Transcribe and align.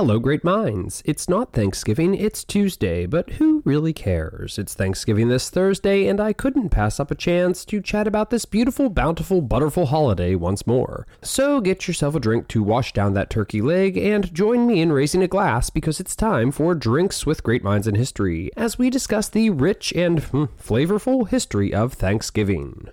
Hello, 0.00 0.18
great 0.18 0.42
minds. 0.42 1.02
It's 1.04 1.28
not 1.28 1.52
Thanksgiving, 1.52 2.14
it's 2.14 2.42
Tuesday, 2.42 3.04
but 3.04 3.32
who 3.32 3.60
really 3.66 3.92
cares? 3.92 4.58
It's 4.58 4.72
Thanksgiving 4.72 5.28
this 5.28 5.50
Thursday, 5.50 6.06
and 6.06 6.18
I 6.18 6.32
couldn't 6.32 6.70
pass 6.70 6.98
up 6.98 7.10
a 7.10 7.14
chance 7.14 7.66
to 7.66 7.82
chat 7.82 8.06
about 8.06 8.30
this 8.30 8.46
beautiful, 8.46 8.88
bountiful, 8.88 9.42
butterful 9.42 9.84
holiday 9.84 10.34
once 10.36 10.66
more. 10.66 11.06
So 11.20 11.60
get 11.60 11.86
yourself 11.86 12.14
a 12.14 12.20
drink 12.20 12.48
to 12.48 12.62
wash 12.62 12.94
down 12.94 13.12
that 13.12 13.28
turkey 13.28 13.60
leg 13.60 13.98
and 13.98 14.32
join 14.32 14.66
me 14.66 14.80
in 14.80 14.90
raising 14.90 15.22
a 15.22 15.28
glass 15.28 15.68
because 15.68 16.00
it's 16.00 16.16
time 16.16 16.50
for 16.50 16.74
Drinks 16.74 17.26
with 17.26 17.42
Great 17.42 17.62
Minds 17.62 17.86
in 17.86 17.94
History 17.94 18.50
as 18.56 18.78
we 18.78 18.88
discuss 18.88 19.28
the 19.28 19.50
rich 19.50 19.92
and 19.92 20.20
hmm, 20.20 20.44
flavorful 20.58 21.28
history 21.28 21.74
of 21.74 21.92
Thanksgiving. 21.92 22.88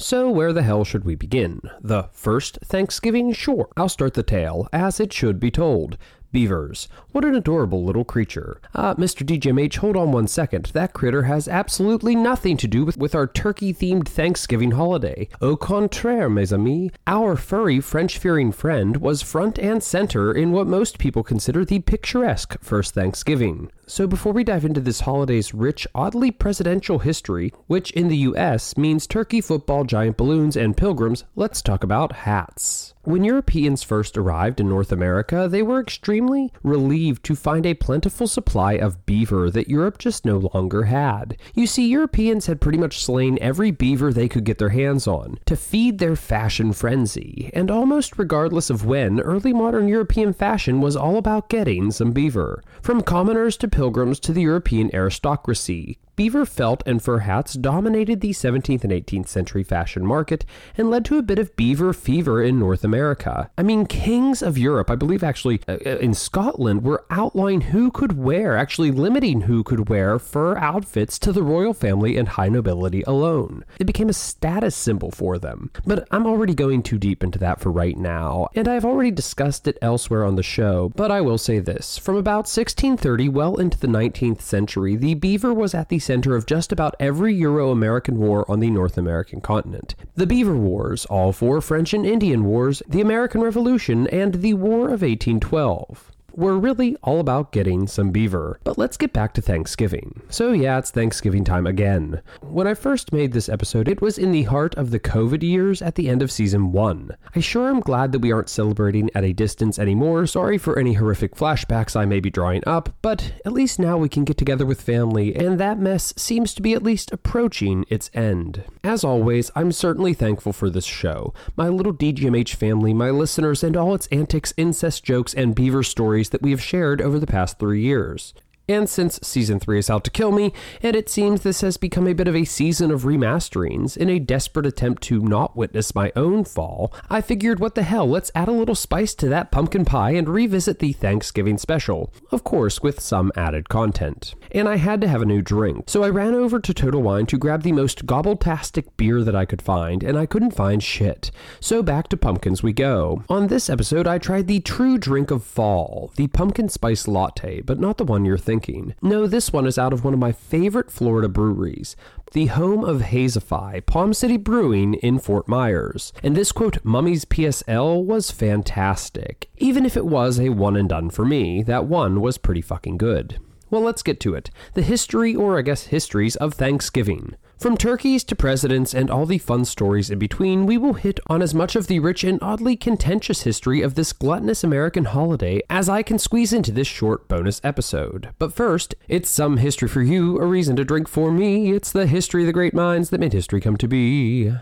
So, 0.00 0.30
where 0.30 0.54
the 0.54 0.62
hell 0.62 0.82
should 0.82 1.04
we 1.04 1.14
begin? 1.14 1.60
The 1.82 2.08
first 2.12 2.58
Thanksgiving? 2.64 3.34
Sure, 3.34 3.68
I'll 3.76 3.90
start 3.90 4.14
the 4.14 4.22
tale, 4.22 4.66
as 4.72 4.98
it 4.98 5.12
should 5.12 5.38
be 5.38 5.50
told. 5.50 5.98
Beavers. 6.32 6.88
What 7.12 7.24
an 7.24 7.34
adorable 7.34 7.84
little 7.84 8.04
creature. 8.04 8.62
Uh, 8.74 8.94
Mr. 8.94 9.26
DGMH, 9.26 9.76
hold 9.76 9.98
on 9.98 10.10
one 10.10 10.26
second. 10.26 10.66
That 10.72 10.94
critter 10.94 11.24
has 11.24 11.48
absolutely 11.48 12.16
nothing 12.16 12.56
to 12.56 12.66
do 12.66 12.86
with, 12.86 12.96
with 12.96 13.14
our 13.14 13.26
turkey 13.26 13.74
themed 13.74 14.08
Thanksgiving 14.08 14.70
holiday. 14.70 15.28
Au 15.42 15.54
contraire, 15.56 16.30
mes 16.30 16.50
amis. 16.50 16.92
Our 17.06 17.36
furry, 17.36 17.80
French 17.80 18.16
fearing 18.16 18.52
friend 18.52 18.96
was 18.98 19.20
front 19.20 19.58
and 19.58 19.82
center 19.82 20.32
in 20.32 20.52
what 20.52 20.66
most 20.66 20.98
people 20.98 21.22
consider 21.22 21.62
the 21.62 21.80
picturesque 21.80 22.56
first 22.62 22.94
Thanksgiving. 22.94 23.70
So, 23.90 24.06
before 24.06 24.32
we 24.32 24.44
dive 24.44 24.64
into 24.64 24.80
this 24.80 25.00
holiday's 25.00 25.52
rich, 25.52 25.84
oddly 25.96 26.30
presidential 26.30 27.00
history, 27.00 27.52
which 27.66 27.90
in 27.90 28.06
the 28.06 28.18
US 28.18 28.76
means 28.76 29.04
turkey, 29.04 29.40
football, 29.40 29.82
giant 29.82 30.16
balloons, 30.16 30.56
and 30.56 30.76
pilgrims, 30.76 31.24
let's 31.34 31.60
talk 31.60 31.82
about 31.82 32.12
hats. 32.22 32.94
When 33.02 33.24
Europeans 33.24 33.82
first 33.82 34.18
arrived 34.18 34.60
in 34.60 34.68
North 34.68 34.92
America, 34.92 35.48
they 35.50 35.62
were 35.62 35.80
extremely 35.80 36.52
relieved 36.62 37.24
to 37.24 37.34
find 37.34 37.64
a 37.64 37.72
plentiful 37.72 38.28
supply 38.28 38.74
of 38.74 39.06
beaver 39.06 39.50
that 39.50 39.70
Europe 39.70 39.96
just 39.96 40.26
no 40.26 40.50
longer 40.52 40.84
had. 40.84 41.38
You 41.54 41.66
see, 41.66 41.88
Europeans 41.88 42.44
had 42.44 42.60
pretty 42.60 42.76
much 42.76 43.02
slain 43.02 43.38
every 43.40 43.70
beaver 43.70 44.12
they 44.12 44.28
could 44.28 44.44
get 44.44 44.58
their 44.58 44.68
hands 44.68 45.08
on 45.08 45.38
to 45.46 45.56
feed 45.56 45.98
their 45.98 46.14
fashion 46.14 46.74
frenzy, 46.74 47.50
and 47.54 47.70
almost 47.70 48.18
regardless 48.18 48.68
of 48.68 48.84
when, 48.84 49.18
early 49.18 49.54
modern 49.54 49.88
European 49.88 50.34
fashion 50.34 50.82
was 50.82 50.94
all 50.94 51.16
about 51.16 51.48
getting 51.48 51.90
some 51.90 52.12
beaver. 52.12 52.62
From 52.82 53.00
commoners 53.00 53.56
to 53.56 53.68
pilgrims 53.80 54.20
to 54.20 54.30
the 54.30 54.42
European 54.42 54.94
aristocracy, 54.94 55.96
beaver 56.20 56.44
felt 56.44 56.82
and 56.84 57.02
fur 57.02 57.20
hats 57.20 57.54
dominated 57.54 58.20
the 58.20 58.28
17th 58.28 58.84
and 58.84 58.92
18th 58.92 59.26
century 59.26 59.62
fashion 59.62 60.04
market 60.04 60.44
and 60.76 60.90
led 60.90 61.02
to 61.02 61.16
a 61.16 61.22
bit 61.22 61.38
of 61.38 61.56
beaver 61.56 61.94
fever 61.94 62.42
in 62.42 62.58
North 62.58 62.84
America. 62.84 63.50
I 63.56 63.62
mean, 63.62 63.86
kings 63.86 64.42
of 64.42 64.58
Europe, 64.58 64.90
I 64.90 64.96
believe 64.96 65.24
actually 65.24 65.62
uh, 65.66 65.78
uh, 65.86 65.96
in 65.96 66.12
Scotland, 66.12 66.84
were 66.84 67.06
outlawing 67.08 67.62
who 67.62 67.90
could 67.90 68.18
wear, 68.18 68.54
actually 68.54 68.90
limiting 68.90 69.40
who 69.40 69.64
could 69.64 69.88
wear 69.88 70.18
fur 70.18 70.58
outfits 70.58 71.18
to 71.20 71.32
the 71.32 71.42
royal 71.42 71.72
family 71.72 72.18
and 72.18 72.28
high 72.28 72.50
nobility 72.50 73.00
alone. 73.06 73.64
It 73.78 73.86
became 73.86 74.10
a 74.10 74.12
status 74.12 74.76
symbol 74.76 75.10
for 75.10 75.38
them. 75.38 75.70
But 75.86 76.06
I'm 76.10 76.26
already 76.26 76.52
going 76.52 76.82
too 76.82 76.98
deep 76.98 77.24
into 77.24 77.38
that 77.38 77.60
for 77.60 77.72
right 77.72 77.96
now, 77.96 78.48
and 78.54 78.68
I've 78.68 78.84
already 78.84 79.10
discussed 79.10 79.66
it 79.66 79.78
elsewhere 79.80 80.26
on 80.26 80.36
the 80.36 80.42
show, 80.42 80.92
but 80.94 81.10
I 81.10 81.22
will 81.22 81.38
say 81.38 81.60
this. 81.60 81.96
From 81.96 82.16
about 82.16 82.44
1630 82.44 83.30
well 83.30 83.56
into 83.56 83.78
the 83.78 83.86
19th 83.86 84.42
century, 84.42 84.96
the 84.96 85.14
beaver 85.14 85.54
was 85.54 85.74
at 85.74 85.88
the 85.88 85.98
center 86.10 86.34
of 86.34 86.44
just 86.44 86.72
about 86.72 86.96
every 86.98 87.32
Euro 87.36 87.70
American 87.70 88.18
war 88.18 88.44
on 88.50 88.58
the 88.58 88.68
North 88.68 88.98
American 88.98 89.40
continent. 89.40 89.94
The 90.16 90.26
Beaver 90.26 90.56
Wars, 90.56 91.06
all 91.06 91.30
four 91.30 91.60
French 91.60 91.94
and 91.94 92.04
Indian 92.04 92.42
Wars, 92.42 92.82
the 92.88 93.00
American 93.00 93.40
Revolution, 93.42 94.08
and 94.08 94.34
the 94.34 94.54
War 94.54 94.86
of 94.86 95.02
1812 95.02 96.10
were 96.40 96.58
really 96.58 96.96
all 97.02 97.20
about 97.20 97.52
getting 97.52 97.86
some 97.86 98.10
beaver. 98.10 98.58
But 98.64 98.78
let's 98.78 98.96
get 98.96 99.12
back 99.12 99.34
to 99.34 99.42
Thanksgiving. 99.42 100.22
So, 100.30 100.52
yeah, 100.52 100.78
it's 100.78 100.90
Thanksgiving 100.90 101.44
time 101.44 101.66
again. 101.66 102.22
When 102.40 102.66
I 102.66 102.74
first 102.74 103.12
made 103.12 103.32
this 103.32 103.48
episode, 103.48 103.88
it 103.88 104.00
was 104.00 104.16
in 104.16 104.32
the 104.32 104.44
heart 104.44 104.74
of 104.76 104.90
the 104.90 104.98
COVID 104.98 105.42
years 105.42 105.82
at 105.82 105.96
the 105.96 106.08
end 106.08 106.22
of 106.22 106.32
season 106.32 106.72
1. 106.72 107.14
I 107.36 107.40
sure 107.40 107.68
am 107.68 107.80
glad 107.80 108.12
that 108.12 108.20
we 108.20 108.32
aren't 108.32 108.48
celebrating 108.48 109.10
at 109.14 109.22
a 109.22 109.34
distance 109.34 109.78
anymore. 109.78 110.26
Sorry 110.26 110.56
for 110.56 110.78
any 110.78 110.94
horrific 110.94 111.34
flashbacks 111.34 111.94
I 111.94 112.06
may 112.06 112.20
be 112.20 112.30
drawing 112.30 112.62
up, 112.66 112.94
but 113.02 113.34
at 113.44 113.52
least 113.52 113.78
now 113.78 113.98
we 113.98 114.08
can 114.08 114.24
get 114.24 114.38
together 114.38 114.64
with 114.64 114.80
family, 114.80 115.36
and 115.36 115.60
that 115.60 115.78
mess 115.78 116.14
seems 116.16 116.54
to 116.54 116.62
be 116.62 116.72
at 116.72 116.82
least 116.82 117.12
approaching 117.12 117.84
its 117.90 118.10
end. 118.14 118.64
As 118.82 119.04
always, 119.04 119.50
I'm 119.54 119.72
certainly 119.72 120.14
thankful 120.14 120.54
for 120.54 120.70
this 120.70 120.86
show, 120.86 121.34
my 121.56 121.68
little 121.68 121.92
DGMH 121.92 122.54
family, 122.54 122.94
my 122.94 123.10
listeners, 123.10 123.62
and 123.62 123.76
all 123.76 123.94
its 123.94 124.06
antics, 124.06 124.54
incest 124.56 125.04
jokes, 125.04 125.34
and 125.34 125.54
beaver 125.54 125.82
stories 125.82 126.29
that 126.30 126.42
we 126.42 126.50
have 126.50 126.62
shared 126.62 127.00
over 127.00 127.18
the 127.18 127.26
past 127.26 127.58
three 127.58 127.82
years. 127.82 128.34
And 128.70 128.88
since 128.88 129.18
season 129.20 129.58
3 129.58 129.80
is 129.80 129.90
out 129.90 130.04
to 130.04 130.12
kill 130.12 130.30
me, 130.30 130.52
and 130.80 130.94
it 130.94 131.08
seems 131.08 131.40
this 131.40 131.60
has 131.62 131.76
become 131.76 132.06
a 132.06 132.12
bit 132.12 132.28
of 132.28 132.36
a 132.36 132.44
season 132.44 132.92
of 132.92 133.02
remasterings, 133.02 133.96
in 133.96 134.08
a 134.08 134.20
desperate 134.20 134.64
attempt 134.64 135.02
to 135.04 135.18
not 135.18 135.56
witness 135.56 135.92
my 135.92 136.12
own 136.14 136.44
fall, 136.44 136.94
I 137.08 137.20
figured 137.20 137.58
what 137.58 137.74
the 137.74 137.82
hell, 137.82 138.08
let's 138.08 138.30
add 138.32 138.46
a 138.46 138.52
little 138.52 138.76
spice 138.76 139.12
to 139.16 139.28
that 139.28 139.50
pumpkin 139.50 139.84
pie 139.84 140.12
and 140.12 140.28
revisit 140.28 140.78
the 140.78 140.92
Thanksgiving 140.92 141.58
special, 141.58 142.12
of 142.30 142.44
course 142.44 142.80
with 142.80 143.00
some 143.00 143.32
added 143.34 143.68
content. 143.68 144.36
And 144.52 144.68
I 144.68 144.76
had 144.76 145.00
to 145.00 145.08
have 145.08 145.22
a 145.22 145.26
new 145.26 145.42
drink, 145.42 145.90
so 145.90 146.04
I 146.04 146.08
ran 146.08 146.36
over 146.36 146.60
to 146.60 146.72
Total 146.72 147.02
Wine 147.02 147.26
to 147.26 147.38
grab 147.38 147.64
the 147.64 147.72
most 147.72 148.06
gobbletastic 148.06 148.84
beer 148.96 149.24
that 149.24 149.34
I 149.34 149.46
could 149.46 149.62
find, 149.62 150.04
and 150.04 150.16
I 150.16 150.26
couldn't 150.26 150.54
find 150.54 150.80
shit. 150.80 151.32
So 151.58 151.82
back 151.82 152.06
to 152.10 152.16
pumpkins 152.16 152.62
we 152.62 152.72
go. 152.72 153.24
On 153.28 153.48
this 153.48 153.68
episode, 153.68 154.06
I 154.06 154.18
tried 154.18 154.46
the 154.46 154.60
true 154.60 154.96
drink 154.96 155.32
of 155.32 155.42
fall, 155.42 156.12
the 156.14 156.28
pumpkin 156.28 156.68
spice 156.68 157.08
latte, 157.08 157.62
but 157.62 157.80
not 157.80 157.98
the 157.98 158.04
one 158.04 158.24
you're 158.24 158.38
thinking 158.38 158.59
thinking. 158.60 158.94
No, 159.02 159.26
this 159.26 159.52
one 159.52 159.66
is 159.66 159.78
out 159.78 159.92
of 159.92 160.04
one 160.04 160.14
of 160.14 160.20
my 160.20 160.32
favorite 160.32 160.90
Florida 160.90 161.28
breweries, 161.28 161.96
the 162.32 162.46
home 162.46 162.84
of 162.84 163.00
Hazeify, 163.00 163.84
Palm 163.86 164.12
City 164.14 164.36
Brewing 164.36 164.94
in 164.94 165.18
Fort 165.18 165.48
Myers. 165.48 166.12
And 166.22 166.36
this 166.36 166.52
quote, 166.52 166.78
Mummy's 166.84 167.24
PSL, 167.24 168.04
was 168.04 168.30
fantastic. 168.30 169.48
Even 169.56 169.84
if 169.86 169.96
it 169.96 170.06
was 170.06 170.38
a 170.38 170.50
one 170.50 170.76
and 170.76 170.88
done 170.88 171.10
for 171.10 171.24
me, 171.24 171.62
that 171.64 171.86
one 171.86 172.20
was 172.20 172.38
pretty 172.38 172.60
fucking 172.60 172.98
good. 172.98 173.38
Well, 173.70 173.82
let's 173.82 174.02
get 174.02 174.20
to 174.20 174.34
it. 174.34 174.50
The 174.74 174.82
history, 174.82 175.34
or 175.34 175.58
I 175.58 175.62
guess 175.62 175.86
histories, 175.86 176.36
of 176.36 176.54
Thanksgiving. 176.54 177.36
From 177.60 177.76
turkeys 177.76 178.24
to 178.24 178.34
presidents 178.34 178.94
and 178.94 179.10
all 179.10 179.26
the 179.26 179.36
fun 179.36 179.66
stories 179.66 180.08
in 180.08 180.18
between, 180.18 180.64
we 180.64 180.78
will 180.78 180.94
hit 180.94 181.20
on 181.26 181.42
as 181.42 181.52
much 181.52 181.76
of 181.76 181.88
the 181.88 181.98
rich 181.98 182.24
and 182.24 182.38
oddly 182.40 182.74
contentious 182.74 183.42
history 183.42 183.82
of 183.82 183.96
this 183.96 184.14
gluttonous 184.14 184.64
American 184.64 185.04
holiday 185.04 185.60
as 185.68 185.86
I 185.86 186.02
can 186.02 186.18
squeeze 186.18 186.54
into 186.54 186.72
this 186.72 186.88
short 186.88 187.28
bonus 187.28 187.60
episode. 187.62 188.30
But 188.38 188.54
first, 188.54 188.94
it's 189.08 189.28
some 189.28 189.58
history 189.58 189.88
for 189.88 190.00
you, 190.00 190.38
a 190.38 190.46
reason 190.46 190.74
to 190.76 190.86
drink 190.86 191.06
for 191.06 191.30
me. 191.30 191.72
It's 191.72 191.92
the 191.92 192.06
history 192.06 192.44
of 192.44 192.46
the 192.46 192.54
great 192.54 192.72
minds 192.72 193.10
that 193.10 193.20
made 193.20 193.34
history 193.34 193.60
come 193.60 193.76
to 193.76 193.86
be. 193.86 194.54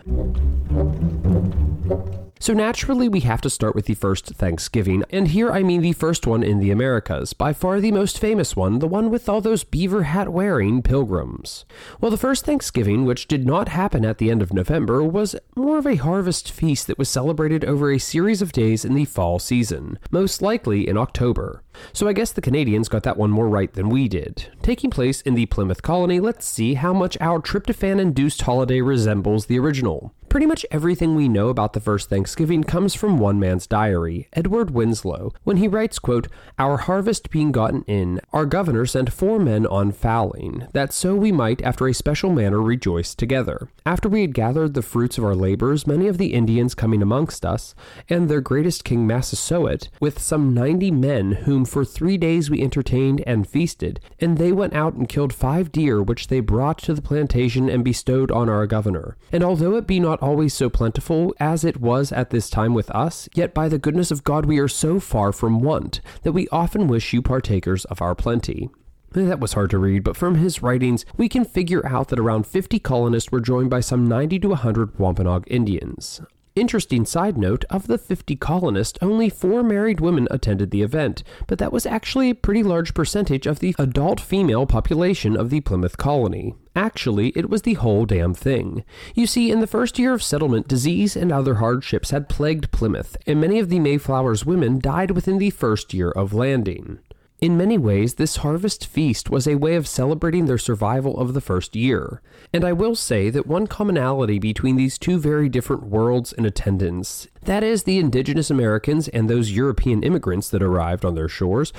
So 2.41 2.53
naturally, 2.53 3.09
we 3.09 3.19
have 3.21 3.41
to 3.41 3.49
start 3.49 3.75
with 3.75 3.85
the 3.85 3.95
first 3.95 4.27
Thanksgiving, 4.27 5.03
and 5.09 5.27
here 5.27 5.51
I 5.51 5.61
mean 5.61 5.81
the 5.81 5.91
first 5.91 6.25
one 6.25 6.41
in 6.41 6.59
the 6.59 6.71
Americas, 6.71 7.33
by 7.33 7.51
far 7.51 7.81
the 7.81 7.91
most 7.91 8.17
famous 8.17 8.55
one, 8.55 8.79
the 8.79 8.87
one 8.87 9.09
with 9.09 9.27
all 9.27 9.41
those 9.41 9.65
beaver 9.65 10.03
hat 10.03 10.29
wearing 10.29 10.81
pilgrims. 10.81 11.65
Well, 11.99 12.11
the 12.11 12.17
first 12.17 12.45
Thanksgiving, 12.45 13.03
which 13.03 13.27
did 13.27 13.45
not 13.45 13.67
happen 13.67 14.05
at 14.05 14.19
the 14.19 14.31
end 14.31 14.41
of 14.41 14.53
November, 14.53 15.03
was 15.03 15.35
more 15.57 15.79
of 15.79 15.85
a 15.85 15.97
harvest 15.97 16.49
feast 16.49 16.87
that 16.87 16.97
was 16.97 17.09
celebrated 17.09 17.65
over 17.65 17.91
a 17.91 17.99
series 17.99 18.41
of 18.41 18.53
days 18.53 18.85
in 18.85 18.93
the 18.93 19.03
fall 19.03 19.39
season, 19.39 19.99
most 20.09 20.41
likely 20.41 20.87
in 20.87 20.97
October. 20.97 21.61
So 21.93 22.07
I 22.07 22.13
guess 22.13 22.31
the 22.31 22.41
Canadians 22.41 22.89
got 22.89 23.03
that 23.03 23.17
one 23.17 23.31
more 23.31 23.49
right 23.49 23.71
than 23.71 23.89
we 23.89 24.07
did. 24.07 24.47
Taking 24.61 24.89
place 24.89 25.21
in 25.21 25.35
the 25.35 25.45
Plymouth 25.47 25.81
colony, 25.81 26.19
let's 26.19 26.45
see 26.45 26.75
how 26.75 26.93
much 26.93 27.17
our 27.19 27.39
tryptophan 27.39 27.99
induced 27.99 28.41
holiday 28.41 28.81
resembles 28.81 29.45
the 29.45 29.59
original. 29.59 30.13
Pretty 30.29 30.45
much 30.45 30.63
everything 30.69 31.15
we 31.15 31.27
know 31.27 31.49
about 31.49 31.73
the 31.73 31.79
first 31.79 32.07
Thanksgiving 32.07 32.63
comes 32.63 32.93
from 32.93 33.17
one 33.17 33.39
man's 33.39 33.65
diary, 33.65 34.27
Edward 34.33 34.69
Winslow, 34.69 35.33
when 35.43 35.57
he 35.57 35.67
writes, 35.67 35.97
quote, 35.97 36.27
Our 36.59 36.77
harvest 36.77 37.31
being 37.31 37.51
gotten 37.51 37.81
in, 37.87 38.21
our 38.31 38.45
governor 38.45 38.85
sent 38.85 39.11
four 39.11 39.39
men 39.39 39.65
on 39.65 39.91
fowling, 39.91 40.67
that 40.73 40.93
so 40.93 41.15
we 41.15 41.31
might 41.31 41.63
after 41.63 41.87
a 41.87 41.95
special 41.95 42.31
manner 42.31 42.61
rejoice 42.61 43.15
together. 43.15 43.69
After 43.87 44.07
we 44.07 44.21
had 44.21 44.35
gathered 44.35 44.75
the 44.75 44.83
fruits 44.83 45.17
of 45.17 45.23
our 45.23 45.33
labors, 45.33 45.87
many 45.87 46.07
of 46.07 46.19
the 46.19 46.35
Indians 46.35 46.75
coming 46.75 47.01
amongst 47.01 47.43
us, 47.43 47.73
and 48.07 48.29
their 48.29 48.39
greatest 48.39 48.83
king 48.83 49.07
Massasoit, 49.07 49.89
with 49.99 50.21
some 50.21 50.53
ninety 50.53 50.91
men 50.91 51.31
whom 51.31 51.65
for 51.69 51.85
three 51.85 52.17
days 52.17 52.49
we 52.49 52.61
entertained 52.61 53.23
and 53.25 53.47
feasted, 53.47 53.99
and 54.19 54.37
they 54.37 54.51
went 54.51 54.73
out 54.73 54.95
and 54.95 55.07
killed 55.07 55.33
five 55.33 55.71
deer 55.71 56.01
which 56.01 56.27
they 56.27 56.39
brought 56.39 56.79
to 56.79 56.93
the 56.93 57.01
plantation 57.01 57.69
and 57.69 57.83
bestowed 57.83 58.31
on 58.31 58.49
our 58.49 58.67
governor. 58.67 59.15
And 59.31 59.43
although 59.43 59.75
it 59.75 59.87
be 59.87 59.99
not 59.99 60.21
always 60.21 60.53
so 60.53 60.69
plentiful 60.69 61.33
as 61.39 61.63
it 61.63 61.79
was 61.79 62.11
at 62.11 62.31
this 62.31 62.49
time 62.49 62.73
with 62.73 62.89
us, 62.91 63.29
yet 63.33 63.53
by 63.53 63.69
the 63.69 63.79
goodness 63.79 64.11
of 64.11 64.23
God 64.23 64.45
we 64.45 64.59
are 64.59 64.67
so 64.67 64.99
far 64.99 65.31
from 65.31 65.59
want 65.59 66.01
that 66.23 66.33
we 66.33 66.47
often 66.49 66.87
wish 66.87 67.13
you 67.13 67.21
partakers 67.21 67.85
of 67.85 68.01
our 68.01 68.15
plenty. 68.15 68.69
That 69.11 69.39
was 69.39 69.53
hard 69.53 69.71
to 69.71 69.79
read, 69.79 70.03
but 70.03 70.17
from 70.17 70.35
his 70.35 70.61
writings, 70.61 71.03
we 71.17 71.29
can 71.29 71.43
figure 71.43 71.85
out 71.87 72.09
that 72.09 72.19
around 72.19 72.45
50 72.45 72.77
colonists 72.79 73.31
were 73.31 73.39
joined 73.39 73.69
by 73.69 73.79
some 73.79 74.07
90 74.07 74.39
to 74.39 74.49
100 74.49 74.99
Wampanoag 74.99 75.45
Indians. 75.47 76.21
Interesting 76.55 77.05
side 77.05 77.37
note 77.37 77.63
of 77.69 77.87
the 77.87 77.97
50 77.97 78.35
colonists, 78.37 78.97
only 79.01 79.29
four 79.29 79.61
married 79.63 79.99
women 79.99 80.27
attended 80.31 80.71
the 80.71 80.81
event, 80.81 81.23
but 81.47 81.59
that 81.59 81.71
was 81.71 81.85
actually 81.85 82.29
a 82.31 82.35
pretty 82.35 82.63
large 82.63 82.93
percentage 82.93 83.45
of 83.45 83.59
the 83.59 83.75
adult 83.77 84.19
female 84.19 84.65
population 84.65 85.37
of 85.37 85.51
the 85.51 85.61
Plymouth 85.61 85.97
colony. 85.97 86.55
Actually, 86.75 87.29
it 87.29 87.49
was 87.49 87.61
the 87.61 87.75
whole 87.75 88.05
damn 88.05 88.33
thing. 88.33 88.83
You 89.13 89.27
see, 89.27 89.51
in 89.51 89.59
the 89.59 89.67
first 89.67 89.99
year 89.99 90.13
of 90.13 90.23
settlement, 90.23 90.67
disease 90.67 91.15
and 91.15 91.31
other 91.31 91.55
hardships 91.55 92.09
had 92.09 92.29
plagued 92.29 92.71
Plymouth, 92.71 93.15
and 93.27 93.39
many 93.39 93.59
of 93.59 93.69
the 93.69 93.79
Mayflower's 93.79 94.45
women 94.45 94.79
died 94.79 95.11
within 95.11 95.37
the 95.37 95.51
first 95.51 95.93
year 95.93 96.09
of 96.11 96.33
landing. 96.33 96.99
In 97.41 97.55
many 97.55 97.77
ways, 97.77 98.15
this 98.15 98.37
harvest 98.37 98.85
feast 98.85 99.29
was 99.29 99.47
a 99.47 99.55
way 99.55 99.75
of 99.75 99.87
celebrating 99.87 100.45
their 100.45 100.57
survival 100.57 101.17
of 101.17 101.33
the 101.33 101.39
first 101.39 101.73
year. 101.73 102.21
And 102.53 102.65
I 102.65 102.73
will 102.73 102.95
say 102.95 103.29
that 103.29 103.47
one 103.47 103.65
commonality 103.65 104.39
between 104.39 104.75
these 104.75 104.97
two 104.97 105.17
very 105.17 105.47
different 105.47 105.83
worlds 105.83 106.33
in 106.33 106.45
attendance, 106.45 107.29
that 107.43 107.63
is, 107.63 107.83
the 107.83 107.97
indigenous 107.97 108.51
Americans 108.51 109.07
and 109.07 109.29
those 109.29 109.51
European 109.51 110.03
immigrants 110.03 110.49
that 110.49 110.61
arrived 110.61 111.05
on 111.05 111.15
their 111.15 111.29
shores, 111.29 111.71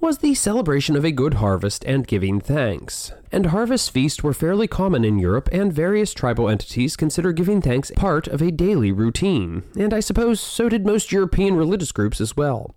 was 0.00 0.18
the 0.18 0.34
celebration 0.34 0.94
of 0.94 1.04
a 1.04 1.10
good 1.10 1.34
harvest 1.34 1.84
and 1.84 2.06
giving 2.06 2.40
thanks. 2.40 3.10
And 3.32 3.46
harvest 3.46 3.90
feasts 3.90 4.22
were 4.22 4.32
fairly 4.32 4.68
common 4.68 5.04
in 5.04 5.18
Europe, 5.18 5.48
and 5.50 5.72
various 5.72 6.14
tribal 6.14 6.48
entities 6.48 6.94
consider 6.94 7.32
giving 7.32 7.60
thanks 7.60 7.90
part 7.96 8.28
of 8.28 8.40
a 8.40 8.52
daily 8.52 8.92
routine. 8.92 9.64
And 9.76 9.92
I 9.92 9.98
suppose 9.98 10.40
so 10.40 10.68
did 10.68 10.86
most 10.86 11.10
European 11.10 11.56
religious 11.56 11.90
groups 11.90 12.20
as 12.20 12.36
well. 12.36 12.76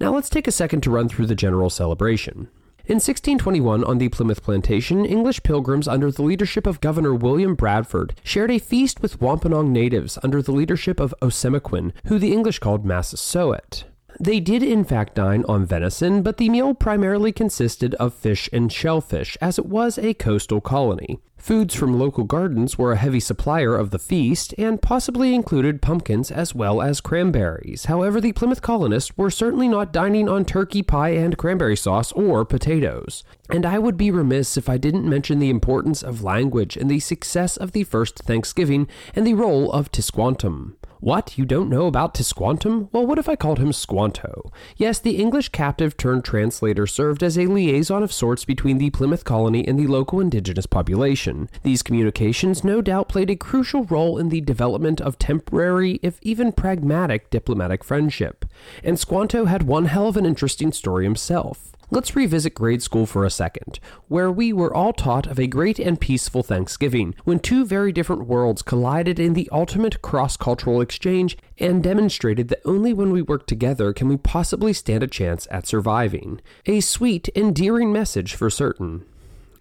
Now 0.00 0.14
let's 0.14 0.28
take 0.28 0.46
a 0.46 0.52
second 0.52 0.82
to 0.82 0.90
run 0.90 1.08
through 1.08 1.26
the 1.26 1.34
general 1.34 1.70
celebration. 1.70 2.48
In 2.86 2.96
1621, 2.96 3.82
on 3.82 3.96
the 3.96 4.10
Plymouth 4.10 4.42
Plantation, 4.42 5.06
English 5.06 5.42
pilgrims 5.42 5.88
under 5.88 6.10
the 6.10 6.22
leadership 6.22 6.66
of 6.66 6.82
Governor 6.82 7.14
William 7.14 7.54
Bradford 7.54 8.14
shared 8.22 8.50
a 8.50 8.58
feast 8.58 9.00
with 9.00 9.22
Wampanoag 9.22 9.66
natives 9.66 10.18
under 10.22 10.42
the 10.42 10.52
leadership 10.52 11.00
of 11.00 11.14
Osamequin, 11.22 11.92
who 12.08 12.18
the 12.18 12.32
English 12.32 12.58
called 12.58 12.84
Massasoit. 12.84 13.84
They 14.20 14.40
did 14.40 14.62
in 14.62 14.84
fact 14.84 15.14
dine 15.14 15.44
on 15.48 15.66
venison, 15.66 16.22
but 16.22 16.36
the 16.36 16.48
meal 16.48 16.74
primarily 16.74 17.32
consisted 17.32 17.94
of 17.96 18.14
fish 18.14 18.48
and 18.52 18.72
shellfish, 18.72 19.36
as 19.40 19.58
it 19.58 19.66
was 19.66 19.98
a 19.98 20.14
coastal 20.14 20.60
colony. 20.60 21.18
Foods 21.36 21.74
from 21.74 21.98
local 21.98 22.24
gardens 22.24 22.78
were 22.78 22.92
a 22.92 22.96
heavy 22.96 23.20
supplier 23.20 23.76
of 23.76 23.90
the 23.90 23.98
feast, 23.98 24.54
and 24.56 24.80
possibly 24.80 25.34
included 25.34 25.82
pumpkins 25.82 26.30
as 26.30 26.54
well 26.54 26.80
as 26.80 27.02
cranberries. 27.02 27.84
However, 27.84 28.18
the 28.18 28.32
Plymouth 28.32 28.62
colonists 28.62 29.14
were 29.18 29.30
certainly 29.30 29.68
not 29.68 29.92
dining 29.92 30.26
on 30.26 30.46
turkey 30.46 30.82
pie 30.82 31.10
and 31.10 31.36
cranberry 31.36 31.76
sauce 31.76 32.12
or 32.12 32.46
potatoes. 32.46 33.24
And 33.50 33.66
I 33.66 33.78
would 33.78 33.98
be 33.98 34.10
remiss 34.10 34.56
if 34.56 34.70
I 34.70 34.78
didn't 34.78 35.06
mention 35.06 35.38
the 35.38 35.50
importance 35.50 36.02
of 36.02 36.22
language 36.22 36.78
in 36.78 36.88
the 36.88 37.00
success 37.00 37.58
of 37.58 37.72
the 37.72 37.84
first 37.84 38.20
Thanksgiving 38.20 38.88
and 39.14 39.26
the 39.26 39.34
role 39.34 39.70
of 39.70 39.92
Tisquantum. 39.92 40.76
What? 41.04 41.36
You 41.36 41.44
don't 41.44 41.68
know 41.68 41.86
about 41.86 42.14
Tisquantum? 42.14 42.88
Well, 42.90 43.06
what 43.06 43.18
if 43.18 43.28
I 43.28 43.36
called 43.36 43.58
him 43.58 43.74
Squanto? 43.74 44.50
Yes, 44.78 44.98
the 44.98 45.18
English 45.18 45.50
captive 45.50 45.98
turned 45.98 46.24
translator 46.24 46.86
served 46.86 47.22
as 47.22 47.36
a 47.36 47.44
liaison 47.44 48.02
of 48.02 48.10
sorts 48.10 48.46
between 48.46 48.78
the 48.78 48.88
Plymouth 48.88 49.22
colony 49.22 49.68
and 49.68 49.78
the 49.78 49.86
local 49.86 50.18
indigenous 50.18 50.64
population. 50.64 51.50
These 51.62 51.82
communications 51.82 52.64
no 52.64 52.80
doubt 52.80 53.10
played 53.10 53.28
a 53.28 53.36
crucial 53.36 53.84
role 53.84 54.16
in 54.16 54.30
the 54.30 54.40
development 54.40 54.98
of 55.02 55.18
temporary, 55.18 56.00
if 56.02 56.18
even 56.22 56.52
pragmatic, 56.52 57.28
diplomatic 57.28 57.84
friendship. 57.84 58.46
And 58.82 58.98
Squanto 58.98 59.44
had 59.44 59.64
one 59.64 59.84
hell 59.84 60.08
of 60.08 60.16
an 60.16 60.24
interesting 60.24 60.72
story 60.72 61.04
himself. 61.04 61.74
Let's 61.94 62.16
revisit 62.16 62.54
grade 62.54 62.82
school 62.82 63.06
for 63.06 63.24
a 63.24 63.30
second, 63.30 63.78
where 64.08 64.28
we 64.28 64.52
were 64.52 64.74
all 64.74 64.92
taught 64.92 65.28
of 65.28 65.38
a 65.38 65.46
great 65.46 65.78
and 65.78 66.00
peaceful 66.00 66.42
Thanksgiving, 66.42 67.14
when 67.22 67.38
two 67.38 67.64
very 67.64 67.92
different 67.92 68.26
worlds 68.26 68.62
collided 68.62 69.20
in 69.20 69.34
the 69.34 69.48
ultimate 69.52 70.02
cross 70.02 70.36
cultural 70.36 70.80
exchange 70.80 71.38
and 71.56 71.84
demonstrated 71.84 72.48
that 72.48 72.62
only 72.64 72.92
when 72.92 73.12
we 73.12 73.22
work 73.22 73.46
together 73.46 73.92
can 73.92 74.08
we 74.08 74.16
possibly 74.16 74.72
stand 74.72 75.04
a 75.04 75.06
chance 75.06 75.46
at 75.52 75.68
surviving. 75.68 76.40
A 76.66 76.80
sweet, 76.80 77.28
endearing 77.36 77.92
message 77.92 78.34
for 78.34 78.50
certain. 78.50 79.04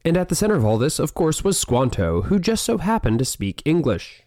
And 0.04 0.18
at 0.18 0.30
the 0.30 0.36
center 0.36 0.56
of 0.56 0.66
all 0.66 0.80
this, 0.80 0.98
of 0.98 1.14
course, 1.14 1.44
was 1.44 1.60
Squanto, 1.60 2.24
who 2.24 2.40
just 2.40 2.64
so 2.64 2.80
happened 2.80 3.20
to 3.20 3.26
speak 3.26 3.62
English. 3.64 4.23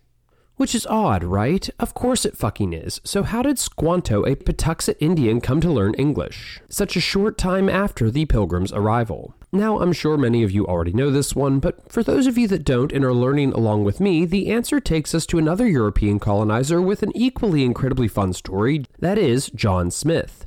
Which 0.57 0.75
is 0.75 0.87
odd, 0.87 1.23
right? 1.23 1.69
Of 1.79 1.93
course 1.93 2.25
it 2.25 2.35
fucking 2.35 2.73
is. 2.73 2.99
So, 3.05 3.25
how 3.25 3.43
did 3.43 3.59
Squanto, 3.59 4.25
a 4.25 4.35
Patuxet 4.35 4.97
Indian, 5.01 5.39
come 5.43 5.61
to 5.61 5.71
learn 5.71 5.93
English? 5.95 6.63
Such 6.71 6.97
a 6.97 7.01
short 7.01 7.37
time 7.37 7.69
after 7.69 8.11
the 8.11 8.25
Pilgrim's 8.25 8.73
arrival. 8.73 9.35
Now, 9.53 9.81
I'm 9.81 9.93
sure 9.93 10.17
many 10.17 10.43
of 10.43 10.51
you 10.51 10.67
already 10.67 10.95
know 10.95 11.11
this 11.11 11.37
one, 11.37 11.59
but 11.59 11.93
for 11.93 12.03
those 12.03 12.27
of 12.27 12.39
you 12.39 12.49
that 12.49 12.65
don't 12.65 12.91
and 12.91 13.05
are 13.05 13.13
learning 13.13 13.53
along 13.53 13.85
with 13.85 14.01
me, 14.01 14.25
the 14.25 14.51
answer 14.51 14.81
takes 14.81 15.15
us 15.15 15.27
to 15.27 15.39
another 15.39 15.69
European 15.69 16.19
colonizer 16.19 16.81
with 16.81 17.03
an 17.03 17.13
equally 17.15 17.63
incredibly 17.63 18.09
fun 18.09 18.33
story 18.33 18.87
that 18.99 19.19
is, 19.19 19.51
John 19.51 19.91
Smith. 19.91 20.47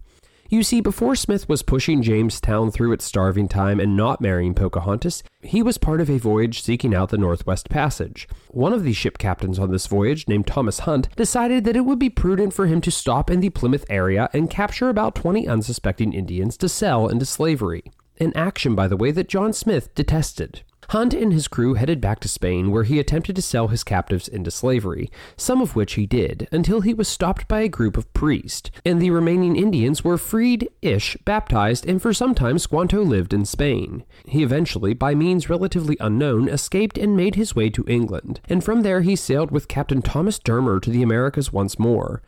You 0.51 0.63
see, 0.63 0.81
before 0.81 1.15
Smith 1.15 1.47
was 1.47 1.61
pushing 1.61 2.01
Jamestown 2.01 2.71
through 2.71 2.91
its 2.91 3.05
starving 3.05 3.47
time 3.47 3.79
and 3.79 3.95
not 3.95 4.19
marrying 4.19 4.55
Pocahontas, 4.55 5.21
he 5.43 5.61
was 5.61 5.77
part 5.77 6.01
of 6.01 6.09
a 6.09 6.17
voyage 6.17 6.63
seeking 6.63 6.95
out 6.95 7.09
the 7.09 7.19
Northwest 7.19 7.69
Passage. 7.69 8.27
One 8.47 8.73
of 8.73 8.83
the 8.83 8.93
ship 8.93 9.19
captains 9.19 9.59
on 9.59 9.69
this 9.69 9.85
voyage, 9.85 10.27
named 10.27 10.47
Thomas 10.47 10.79
Hunt, 10.79 11.07
decided 11.15 11.65
that 11.65 11.75
it 11.75 11.85
would 11.85 11.99
be 11.99 12.09
prudent 12.09 12.55
for 12.55 12.65
him 12.65 12.81
to 12.81 12.89
stop 12.89 13.29
in 13.29 13.41
the 13.41 13.51
Plymouth 13.51 13.85
area 13.91 14.27
and 14.33 14.49
capture 14.49 14.89
about 14.89 15.13
20 15.13 15.47
unsuspecting 15.47 16.13
Indians 16.13 16.57
to 16.57 16.67
sell 16.67 17.07
into 17.07 17.25
slavery. 17.25 17.83
An 18.19 18.33
action, 18.35 18.73
by 18.73 18.87
the 18.87 18.97
way, 18.97 19.11
that 19.11 19.29
John 19.29 19.53
Smith 19.53 19.93
detested. 19.93 20.63
Hunt 20.89 21.13
and 21.13 21.31
his 21.31 21.47
crew 21.47 21.75
headed 21.75 22.01
back 22.01 22.19
to 22.21 22.27
Spain, 22.27 22.71
where 22.71 22.81
he 22.81 22.99
attempted 22.99 23.35
to 23.35 23.43
sell 23.43 23.67
his 23.67 23.83
captives 23.83 24.27
into 24.27 24.49
slavery, 24.49 25.11
some 25.37 25.61
of 25.61 25.75
which 25.75 25.93
he 25.93 26.07
did, 26.07 26.47
until 26.51 26.81
he 26.81 26.95
was 26.95 27.07
stopped 27.07 27.47
by 27.47 27.61
a 27.61 27.69
group 27.69 27.95
of 27.95 28.11
priests, 28.11 28.71
and 28.83 28.99
the 28.99 29.11
remaining 29.11 29.55
Indians 29.55 30.03
were 30.03 30.17
freed 30.17 30.67
ish, 30.81 31.15
baptized, 31.25 31.85
and 31.85 32.01
for 32.01 32.11
some 32.11 32.33
time 32.33 32.57
Squanto 32.57 33.03
lived 33.03 33.35
in 33.35 33.45
Spain. 33.45 34.03
He 34.25 34.41
eventually, 34.41 34.95
by 34.95 35.13
means 35.13 35.47
relatively 35.47 35.95
unknown, 35.99 36.49
escaped 36.49 36.97
and 36.97 37.15
made 37.15 37.35
his 37.35 37.55
way 37.55 37.69
to 37.69 37.85
England, 37.87 38.41
and 38.49 38.63
from 38.63 38.81
there 38.81 39.01
he 39.01 39.15
sailed 39.15 39.51
with 39.51 39.67
Captain 39.67 40.01
Thomas 40.01 40.39
Dermer 40.39 40.81
to 40.81 40.89
the 40.89 41.03
Americas 41.03 41.53
once 41.53 41.77
more. 41.77 42.23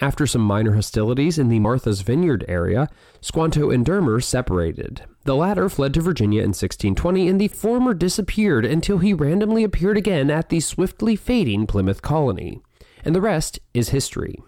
After 0.00 0.26
some 0.26 0.42
minor 0.42 0.74
hostilities 0.74 1.38
in 1.38 1.48
the 1.48 1.60
Martha's 1.60 2.00
Vineyard 2.00 2.44
area, 2.48 2.88
Squanto 3.20 3.70
and 3.70 3.86
Dermer 3.86 4.22
separated. 4.22 5.02
The 5.24 5.36
latter 5.36 5.68
fled 5.68 5.94
to 5.94 6.00
Virginia 6.00 6.40
in 6.40 6.48
1620, 6.48 7.28
and 7.28 7.40
the 7.40 7.48
former 7.48 7.94
disappeared 7.94 8.64
until 8.64 8.98
he 8.98 9.14
randomly 9.14 9.62
appeared 9.62 9.96
again 9.96 10.30
at 10.30 10.48
the 10.48 10.60
swiftly 10.60 11.16
fading 11.16 11.66
Plymouth 11.66 12.02
colony. 12.02 12.60
And 13.04 13.14
the 13.14 13.20
rest 13.20 13.60
is 13.72 13.90
history. 13.90 14.42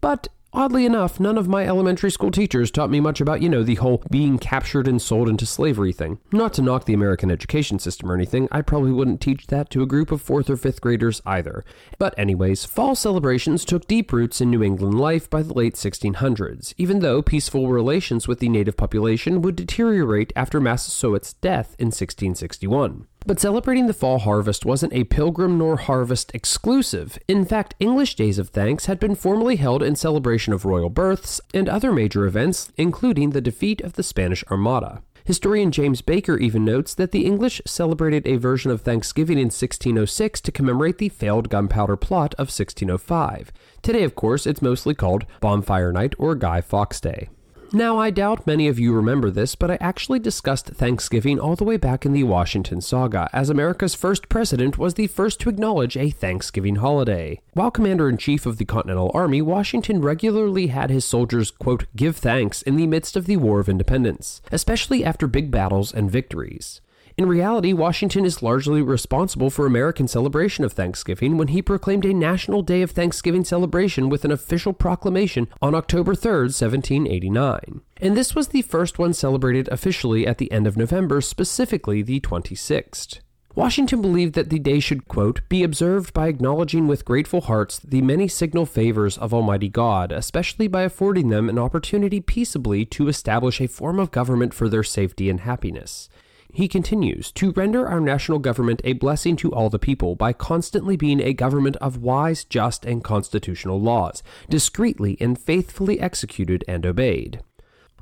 But 0.00 0.28
Oddly 0.56 0.86
enough, 0.86 1.18
none 1.18 1.36
of 1.36 1.48
my 1.48 1.66
elementary 1.66 2.12
school 2.12 2.30
teachers 2.30 2.70
taught 2.70 2.88
me 2.88 3.00
much 3.00 3.20
about, 3.20 3.42
you 3.42 3.48
know, 3.48 3.64
the 3.64 3.74
whole 3.74 4.04
being 4.08 4.38
captured 4.38 4.86
and 4.86 5.02
sold 5.02 5.28
into 5.28 5.44
slavery 5.44 5.92
thing. 5.92 6.20
Not 6.30 6.52
to 6.54 6.62
knock 6.62 6.84
the 6.84 6.94
American 6.94 7.28
education 7.28 7.80
system 7.80 8.08
or 8.08 8.14
anything, 8.14 8.46
I 8.52 8.62
probably 8.62 8.92
wouldn't 8.92 9.20
teach 9.20 9.48
that 9.48 9.68
to 9.70 9.82
a 9.82 9.86
group 9.86 10.12
of 10.12 10.22
fourth 10.22 10.48
or 10.48 10.56
fifth 10.56 10.80
graders 10.80 11.20
either. 11.26 11.64
But, 11.98 12.16
anyways, 12.16 12.66
fall 12.66 12.94
celebrations 12.94 13.64
took 13.64 13.88
deep 13.88 14.12
roots 14.12 14.40
in 14.40 14.48
New 14.48 14.62
England 14.62 14.96
life 14.96 15.28
by 15.28 15.42
the 15.42 15.54
late 15.54 15.74
1600s, 15.74 16.72
even 16.78 17.00
though 17.00 17.20
peaceful 17.20 17.68
relations 17.68 18.28
with 18.28 18.38
the 18.38 18.48
native 18.48 18.76
population 18.76 19.42
would 19.42 19.56
deteriorate 19.56 20.32
after 20.36 20.60
Massasoit's 20.60 21.32
death 21.32 21.74
in 21.80 21.86
1661. 21.86 23.08
But 23.26 23.40
celebrating 23.40 23.86
the 23.86 23.94
fall 23.94 24.18
harvest 24.18 24.66
wasn't 24.66 24.92
a 24.92 25.04
pilgrim 25.04 25.56
nor 25.56 25.78
harvest 25.78 26.34
exclusive. 26.34 27.18
In 27.26 27.46
fact, 27.46 27.74
English 27.80 28.16
Days 28.16 28.38
of 28.38 28.50
Thanks 28.50 28.84
had 28.84 29.00
been 29.00 29.14
formally 29.14 29.56
held 29.56 29.82
in 29.82 29.96
celebration 29.96 30.52
of 30.52 30.66
royal 30.66 30.90
births 30.90 31.40
and 31.54 31.66
other 31.66 31.90
major 31.90 32.26
events, 32.26 32.70
including 32.76 33.30
the 33.30 33.40
defeat 33.40 33.80
of 33.80 33.94
the 33.94 34.02
Spanish 34.02 34.44
Armada. 34.50 35.02
Historian 35.24 35.70
James 35.70 36.02
Baker 36.02 36.36
even 36.36 36.66
notes 36.66 36.94
that 36.94 37.12
the 37.12 37.24
English 37.24 37.62
celebrated 37.64 38.26
a 38.26 38.36
version 38.36 38.70
of 38.70 38.82
Thanksgiving 38.82 39.38
in 39.38 39.46
1606 39.46 40.42
to 40.42 40.52
commemorate 40.52 40.98
the 40.98 41.08
failed 41.08 41.48
gunpowder 41.48 41.96
plot 41.96 42.34
of 42.34 42.52
1605. 42.52 43.50
Today, 43.80 44.02
of 44.02 44.14
course, 44.14 44.46
it's 44.46 44.60
mostly 44.60 44.94
called 44.94 45.24
Bonfire 45.40 45.92
Night 45.92 46.12
or 46.18 46.34
Guy 46.34 46.60
Fawkes 46.60 47.00
Day. 47.00 47.30
Now, 47.74 47.98
I 47.98 48.10
doubt 48.10 48.46
many 48.46 48.68
of 48.68 48.78
you 48.78 48.92
remember 48.92 49.32
this, 49.32 49.56
but 49.56 49.68
I 49.68 49.78
actually 49.80 50.20
discussed 50.20 50.68
Thanksgiving 50.68 51.40
all 51.40 51.56
the 51.56 51.64
way 51.64 51.76
back 51.76 52.06
in 52.06 52.12
the 52.12 52.22
Washington 52.22 52.80
saga, 52.80 53.28
as 53.32 53.50
America's 53.50 53.96
first 53.96 54.28
president 54.28 54.78
was 54.78 54.94
the 54.94 55.08
first 55.08 55.40
to 55.40 55.48
acknowledge 55.48 55.96
a 55.96 56.10
Thanksgiving 56.10 56.76
holiday. 56.76 57.40
While 57.54 57.72
commander 57.72 58.08
in 58.08 58.16
chief 58.16 58.46
of 58.46 58.58
the 58.58 58.64
Continental 58.64 59.10
Army, 59.12 59.42
Washington 59.42 60.00
regularly 60.02 60.68
had 60.68 60.90
his 60.90 61.04
soldiers, 61.04 61.50
quote, 61.50 61.86
give 61.96 62.16
thanks 62.16 62.62
in 62.62 62.76
the 62.76 62.86
midst 62.86 63.16
of 63.16 63.26
the 63.26 63.38
War 63.38 63.58
of 63.58 63.68
Independence, 63.68 64.40
especially 64.52 65.04
after 65.04 65.26
big 65.26 65.50
battles 65.50 65.92
and 65.92 66.08
victories. 66.08 66.80
In 67.16 67.28
reality, 67.28 67.72
Washington 67.72 68.24
is 68.24 68.42
largely 68.42 68.82
responsible 68.82 69.48
for 69.48 69.66
American 69.66 70.08
celebration 70.08 70.64
of 70.64 70.72
Thanksgiving 70.72 71.36
when 71.36 71.46
he 71.48 71.62
proclaimed 71.62 72.04
a 72.04 72.12
National 72.12 72.60
Day 72.60 72.82
of 72.82 72.90
Thanksgiving 72.90 73.44
celebration 73.44 74.08
with 74.08 74.24
an 74.24 74.32
official 74.32 74.72
proclamation 74.72 75.46
on 75.62 75.76
October 75.76 76.16
3, 76.16 76.32
1789. 76.32 77.82
And 77.98 78.16
this 78.16 78.34
was 78.34 78.48
the 78.48 78.62
first 78.62 78.98
one 78.98 79.12
celebrated 79.12 79.68
officially 79.68 80.26
at 80.26 80.38
the 80.38 80.50
end 80.50 80.66
of 80.66 80.76
November, 80.76 81.20
specifically 81.20 82.02
the 82.02 82.18
26th. 82.18 83.20
Washington 83.54 84.02
believed 84.02 84.34
that 84.34 84.50
the 84.50 84.58
day 84.58 84.80
should, 84.80 85.06
quote, 85.06 85.48
be 85.48 85.62
observed 85.62 86.12
by 86.12 86.26
acknowledging 86.26 86.88
with 86.88 87.04
grateful 87.04 87.42
hearts 87.42 87.78
the 87.78 88.02
many 88.02 88.26
signal 88.26 88.66
favors 88.66 89.16
of 89.18 89.32
Almighty 89.32 89.68
God, 89.68 90.10
especially 90.10 90.66
by 90.66 90.82
affording 90.82 91.28
them 91.28 91.48
an 91.48 91.60
opportunity 91.60 92.20
peaceably 92.20 92.84
to 92.86 93.06
establish 93.06 93.60
a 93.60 93.68
form 93.68 94.00
of 94.00 94.10
government 94.10 94.52
for 94.52 94.68
their 94.68 94.82
safety 94.82 95.30
and 95.30 95.42
happiness. 95.42 96.08
He 96.54 96.68
continues 96.68 97.32
to 97.32 97.50
render 97.50 97.88
our 97.88 97.98
national 97.98 98.38
government 98.38 98.80
a 98.84 98.92
blessing 98.92 99.34
to 99.38 99.52
all 99.52 99.70
the 99.70 99.78
people 99.80 100.14
by 100.14 100.32
constantly 100.32 100.96
being 100.96 101.20
a 101.20 101.32
government 101.32 101.74
of 101.78 101.96
wise, 101.96 102.44
just, 102.44 102.84
and 102.84 103.02
constitutional 103.02 103.80
laws, 103.80 104.22
discreetly 104.48 105.16
and 105.20 105.36
faithfully 105.36 105.98
executed 105.98 106.64
and 106.68 106.86
obeyed. 106.86 107.40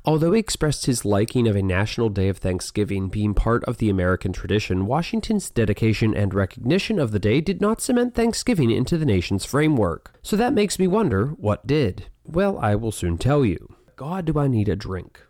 Although 0.05 0.33
he 0.33 0.39
expressed 0.39 0.85
his 0.85 1.03
liking 1.03 1.47
of 1.47 1.55
a 1.55 1.63
national 1.63 2.09
day 2.09 2.29
of 2.29 2.37
Thanksgiving 2.37 3.07
being 3.07 3.33
part 3.33 3.63
of 3.63 3.79
the 3.79 3.89
American 3.89 4.31
tradition, 4.31 4.85
Washington's 4.85 5.49
dedication 5.49 6.13
and 6.13 6.31
recognition 6.31 6.99
of 6.99 7.09
the 7.09 7.17
day 7.17 7.41
did 7.41 7.59
not 7.59 7.81
cement 7.81 8.13
Thanksgiving 8.13 8.69
into 8.69 8.99
the 8.99 9.05
nation's 9.05 9.45
framework. 9.45 10.13
So 10.21 10.35
that 10.35 10.53
makes 10.53 10.77
me 10.77 10.85
wonder 10.85 11.29
what 11.37 11.65
did? 11.65 12.05
Well, 12.23 12.59
I 12.59 12.75
will 12.75 12.91
soon 12.91 13.17
tell 13.17 13.43
you. 13.43 13.75
God, 13.95 14.25
do 14.25 14.37
I 14.37 14.47
need 14.47 14.69
a 14.69 14.75
drink? 14.75 15.21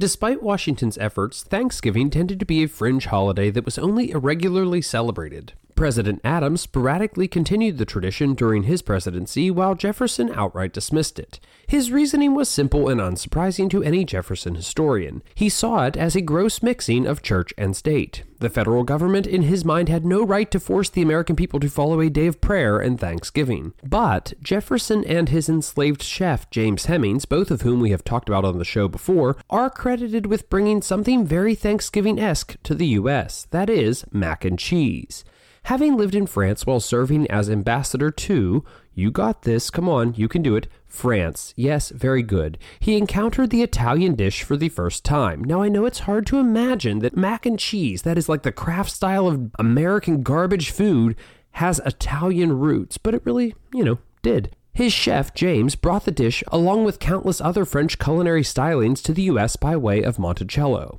Despite 0.00 0.44
Washington's 0.44 0.96
efforts, 0.98 1.42
Thanksgiving 1.42 2.08
tended 2.08 2.38
to 2.38 2.46
be 2.46 2.62
a 2.62 2.68
fringe 2.68 3.06
holiday 3.06 3.50
that 3.50 3.64
was 3.64 3.78
only 3.78 4.12
irregularly 4.12 4.80
celebrated. 4.80 5.54
President 5.78 6.20
Adams 6.24 6.62
sporadically 6.62 7.28
continued 7.28 7.78
the 7.78 7.84
tradition 7.84 8.34
during 8.34 8.64
his 8.64 8.82
presidency, 8.82 9.48
while 9.48 9.76
Jefferson 9.76 10.28
outright 10.34 10.72
dismissed 10.72 11.20
it. 11.20 11.38
His 11.68 11.92
reasoning 11.92 12.34
was 12.34 12.48
simple 12.48 12.88
and 12.88 13.00
unsurprising 13.00 13.70
to 13.70 13.84
any 13.84 14.04
Jefferson 14.04 14.56
historian. 14.56 15.22
He 15.36 15.48
saw 15.48 15.84
it 15.84 15.96
as 15.96 16.16
a 16.16 16.20
gross 16.20 16.64
mixing 16.64 17.06
of 17.06 17.22
church 17.22 17.54
and 17.56 17.76
state. 17.76 18.24
The 18.40 18.50
federal 18.50 18.82
government, 18.82 19.28
in 19.28 19.42
his 19.42 19.64
mind, 19.64 19.88
had 19.88 20.04
no 20.04 20.24
right 20.24 20.50
to 20.50 20.58
force 20.58 20.90
the 20.90 21.02
American 21.02 21.36
people 21.36 21.60
to 21.60 21.68
follow 21.68 22.00
a 22.00 22.10
day 22.10 22.26
of 22.26 22.40
prayer 22.40 22.80
and 22.80 22.98
thanksgiving. 22.98 23.72
But 23.84 24.32
Jefferson 24.42 25.04
and 25.04 25.28
his 25.28 25.48
enslaved 25.48 26.02
chef, 26.02 26.50
James 26.50 26.86
Hemings, 26.86 27.24
both 27.24 27.52
of 27.52 27.62
whom 27.62 27.78
we 27.78 27.90
have 27.90 28.02
talked 28.02 28.28
about 28.28 28.44
on 28.44 28.58
the 28.58 28.64
show 28.64 28.88
before, 28.88 29.36
are 29.48 29.70
credited 29.70 30.26
with 30.26 30.50
bringing 30.50 30.82
something 30.82 31.24
very 31.24 31.54
Thanksgiving 31.54 32.18
esque 32.18 32.56
to 32.64 32.74
the 32.74 32.88
U.S. 32.98 33.46
That 33.52 33.70
is, 33.70 34.04
mac 34.10 34.44
and 34.44 34.58
cheese. 34.58 35.24
Having 35.68 35.98
lived 35.98 36.14
in 36.14 36.26
France 36.26 36.64
while 36.64 36.80
serving 36.80 37.30
as 37.30 37.50
ambassador 37.50 38.10
to, 38.10 38.64
you 38.94 39.10
got 39.10 39.42
this, 39.42 39.68
come 39.68 39.86
on, 39.86 40.14
you 40.14 40.26
can 40.26 40.40
do 40.40 40.56
it, 40.56 40.66
France. 40.86 41.52
Yes, 41.56 41.90
very 41.90 42.22
good. 42.22 42.56
He 42.80 42.96
encountered 42.96 43.50
the 43.50 43.62
Italian 43.62 44.14
dish 44.14 44.42
for 44.42 44.56
the 44.56 44.70
first 44.70 45.04
time. 45.04 45.44
Now, 45.44 45.60
I 45.60 45.68
know 45.68 45.84
it's 45.84 45.98
hard 45.98 46.26
to 46.28 46.38
imagine 46.38 47.00
that 47.00 47.18
mac 47.18 47.44
and 47.44 47.58
cheese, 47.58 48.00
that 48.00 48.16
is 48.16 48.30
like 48.30 48.44
the 48.44 48.50
Kraft 48.50 48.90
style 48.90 49.28
of 49.28 49.50
American 49.58 50.22
garbage 50.22 50.70
food, 50.70 51.16
has 51.50 51.82
Italian 51.84 52.58
roots, 52.58 52.96
but 52.96 53.14
it 53.14 53.26
really, 53.26 53.54
you 53.74 53.84
know, 53.84 53.98
did. 54.22 54.56
His 54.72 54.94
chef, 54.94 55.34
James, 55.34 55.74
brought 55.74 56.06
the 56.06 56.10
dish 56.10 56.42
along 56.46 56.84
with 56.84 56.98
countless 56.98 57.42
other 57.42 57.66
French 57.66 57.98
culinary 57.98 58.42
stylings 58.42 59.02
to 59.02 59.12
the 59.12 59.24
US 59.24 59.56
by 59.56 59.76
way 59.76 60.02
of 60.02 60.18
Monticello 60.18 60.98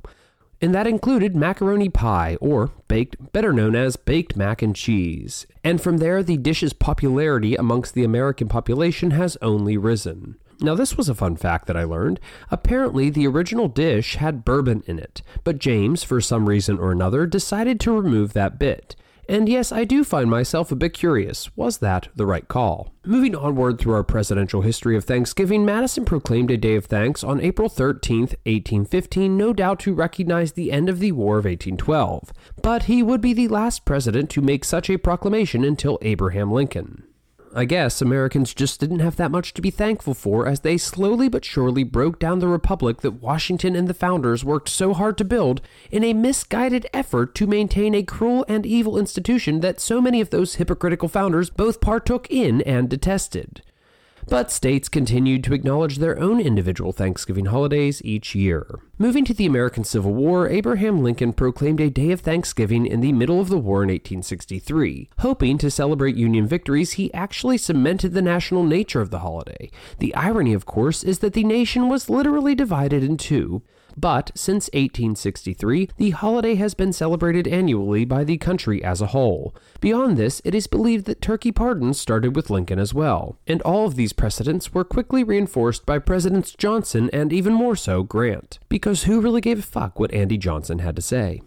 and 0.60 0.74
that 0.74 0.86
included 0.86 1.34
macaroni 1.34 1.88
pie, 1.88 2.36
or 2.40 2.70
baked, 2.88 3.32
better 3.32 3.52
known 3.52 3.74
as 3.74 3.96
baked 3.96 4.36
mac 4.36 4.62
and 4.62 4.76
cheese. 4.76 5.46
And 5.64 5.80
from 5.80 5.98
there, 5.98 6.22
the 6.22 6.36
dish's 6.36 6.72
popularity 6.72 7.56
amongst 7.56 7.94
the 7.94 8.04
American 8.04 8.48
population 8.48 9.12
has 9.12 9.36
only 9.40 9.76
risen. 9.76 10.36
Now, 10.62 10.74
this 10.74 10.96
was 10.96 11.08
a 11.08 11.14
fun 11.14 11.36
fact 11.36 11.66
that 11.68 11.76
I 11.76 11.84
learned. 11.84 12.20
Apparently, 12.50 13.08
the 13.08 13.26
original 13.26 13.68
dish 13.68 14.16
had 14.16 14.44
bourbon 14.44 14.82
in 14.86 14.98
it, 14.98 15.22
but 15.42 15.58
James, 15.58 16.04
for 16.04 16.20
some 16.20 16.46
reason 16.46 16.78
or 16.78 16.92
another, 16.92 17.24
decided 17.24 17.80
to 17.80 17.92
remove 17.92 18.34
that 18.34 18.58
bit. 18.58 18.94
And 19.30 19.48
yes, 19.48 19.70
I 19.70 19.84
do 19.84 20.02
find 20.02 20.28
myself 20.28 20.72
a 20.72 20.74
bit 20.74 20.92
curious 20.92 21.56
was 21.56 21.78
that 21.78 22.08
the 22.16 22.26
right 22.26 22.48
call? 22.48 22.92
Moving 23.06 23.36
onward 23.36 23.78
through 23.78 23.94
our 23.94 24.02
presidential 24.02 24.62
history 24.62 24.96
of 24.96 25.04
Thanksgiving, 25.04 25.64
Madison 25.64 26.04
proclaimed 26.04 26.50
a 26.50 26.56
day 26.56 26.74
of 26.74 26.86
thanks 26.86 27.22
on 27.22 27.40
April 27.40 27.68
13, 27.68 28.22
1815, 28.22 29.36
no 29.36 29.52
doubt 29.52 29.78
to 29.80 29.94
recognize 29.94 30.54
the 30.54 30.72
end 30.72 30.88
of 30.88 30.98
the 30.98 31.12
War 31.12 31.38
of 31.38 31.44
1812. 31.44 32.32
But 32.60 32.82
he 32.82 33.04
would 33.04 33.20
be 33.20 33.32
the 33.32 33.46
last 33.46 33.84
president 33.84 34.30
to 34.30 34.40
make 34.40 34.64
such 34.64 34.90
a 34.90 34.96
proclamation 34.96 35.62
until 35.62 36.00
Abraham 36.02 36.50
Lincoln. 36.50 37.04
I 37.52 37.64
guess 37.64 38.00
Americans 38.00 38.54
just 38.54 38.78
didn't 38.78 39.00
have 39.00 39.16
that 39.16 39.32
much 39.32 39.54
to 39.54 39.62
be 39.62 39.72
thankful 39.72 40.14
for 40.14 40.46
as 40.46 40.60
they 40.60 40.78
slowly 40.78 41.28
but 41.28 41.44
surely 41.44 41.82
broke 41.82 42.20
down 42.20 42.38
the 42.38 42.46
republic 42.46 43.00
that 43.00 43.20
Washington 43.22 43.74
and 43.74 43.88
the 43.88 43.94
founders 43.94 44.44
worked 44.44 44.68
so 44.68 44.94
hard 44.94 45.18
to 45.18 45.24
build 45.24 45.60
in 45.90 46.04
a 46.04 46.12
misguided 46.12 46.86
effort 46.94 47.34
to 47.34 47.48
maintain 47.48 47.92
a 47.92 48.04
cruel 48.04 48.44
and 48.46 48.64
evil 48.64 48.96
institution 48.96 49.60
that 49.60 49.80
so 49.80 50.00
many 50.00 50.20
of 50.20 50.30
those 50.30 50.56
hypocritical 50.56 51.08
founders 51.08 51.50
both 51.50 51.80
partook 51.80 52.30
in 52.30 52.60
and 52.62 52.88
detested 52.88 53.62
but 54.30 54.48
states 54.48 54.88
continued 54.88 55.42
to 55.42 55.52
acknowledge 55.52 55.98
their 55.98 56.16
own 56.20 56.40
individual 56.40 56.92
Thanksgiving 56.92 57.46
holidays 57.46 58.00
each 58.04 58.32
year. 58.32 58.78
Moving 58.96 59.24
to 59.24 59.34
the 59.34 59.44
American 59.44 59.82
Civil 59.82 60.14
War, 60.14 60.48
Abraham 60.48 61.02
Lincoln 61.02 61.32
proclaimed 61.32 61.80
a 61.80 61.90
day 61.90 62.12
of 62.12 62.20
Thanksgiving 62.20 62.86
in 62.86 63.00
the 63.00 63.12
middle 63.12 63.40
of 63.40 63.48
the 63.48 63.58
war 63.58 63.82
in 63.82 63.88
1863. 63.88 65.08
Hoping 65.18 65.58
to 65.58 65.68
celebrate 65.68 66.14
Union 66.14 66.46
victories, 66.46 66.92
he 66.92 67.12
actually 67.12 67.58
cemented 67.58 68.14
the 68.14 68.22
national 68.22 68.62
nature 68.62 69.00
of 69.00 69.10
the 69.10 69.18
holiday. 69.18 69.68
The 69.98 70.14
irony, 70.14 70.54
of 70.54 70.64
course, 70.64 71.02
is 71.02 71.18
that 71.18 71.32
the 71.32 71.42
nation 71.42 71.88
was 71.88 72.08
literally 72.08 72.54
divided 72.54 73.02
in 73.02 73.16
two. 73.16 73.62
But 73.96 74.30
since 74.34 74.66
1863, 74.72 75.90
the 75.96 76.10
holiday 76.10 76.54
has 76.56 76.74
been 76.74 76.92
celebrated 76.92 77.46
annually 77.48 78.04
by 78.04 78.24
the 78.24 78.38
country 78.38 78.82
as 78.82 79.00
a 79.00 79.08
whole. 79.08 79.54
Beyond 79.80 80.16
this, 80.16 80.40
it 80.44 80.54
is 80.54 80.66
believed 80.66 81.06
that 81.06 81.20
turkey 81.20 81.52
pardons 81.52 82.00
started 82.00 82.36
with 82.36 82.50
Lincoln 82.50 82.78
as 82.78 82.94
well, 82.94 83.38
and 83.46 83.62
all 83.62 83.86
of 83.86 83.96
these 83.96 84.12
precedents 84.12 84.72
were 84.72 84.84
quickly 84.84 85.24
reinforced 85.24 85.86
by 85.86 85.98
Presidents 85.98 86.52
Johnson 86.52 87.10
and 87.12 87.32
even 87.32 87.52
more 87.52 87.76
so 87.76 88.02
Grant. 88.02 88.58
Because 88.68 89.04
who 89.04 89.20
really 89.20 89.40
gave 89.40 89.58
a 89.58 89.62
fuck 89.62 89.98
what 89.98 90.12
Andy 90.12 90.38
Johnson 90.38 90.80
had 90.80 90.96
to 90.96 91.02
say? 91.02 91.42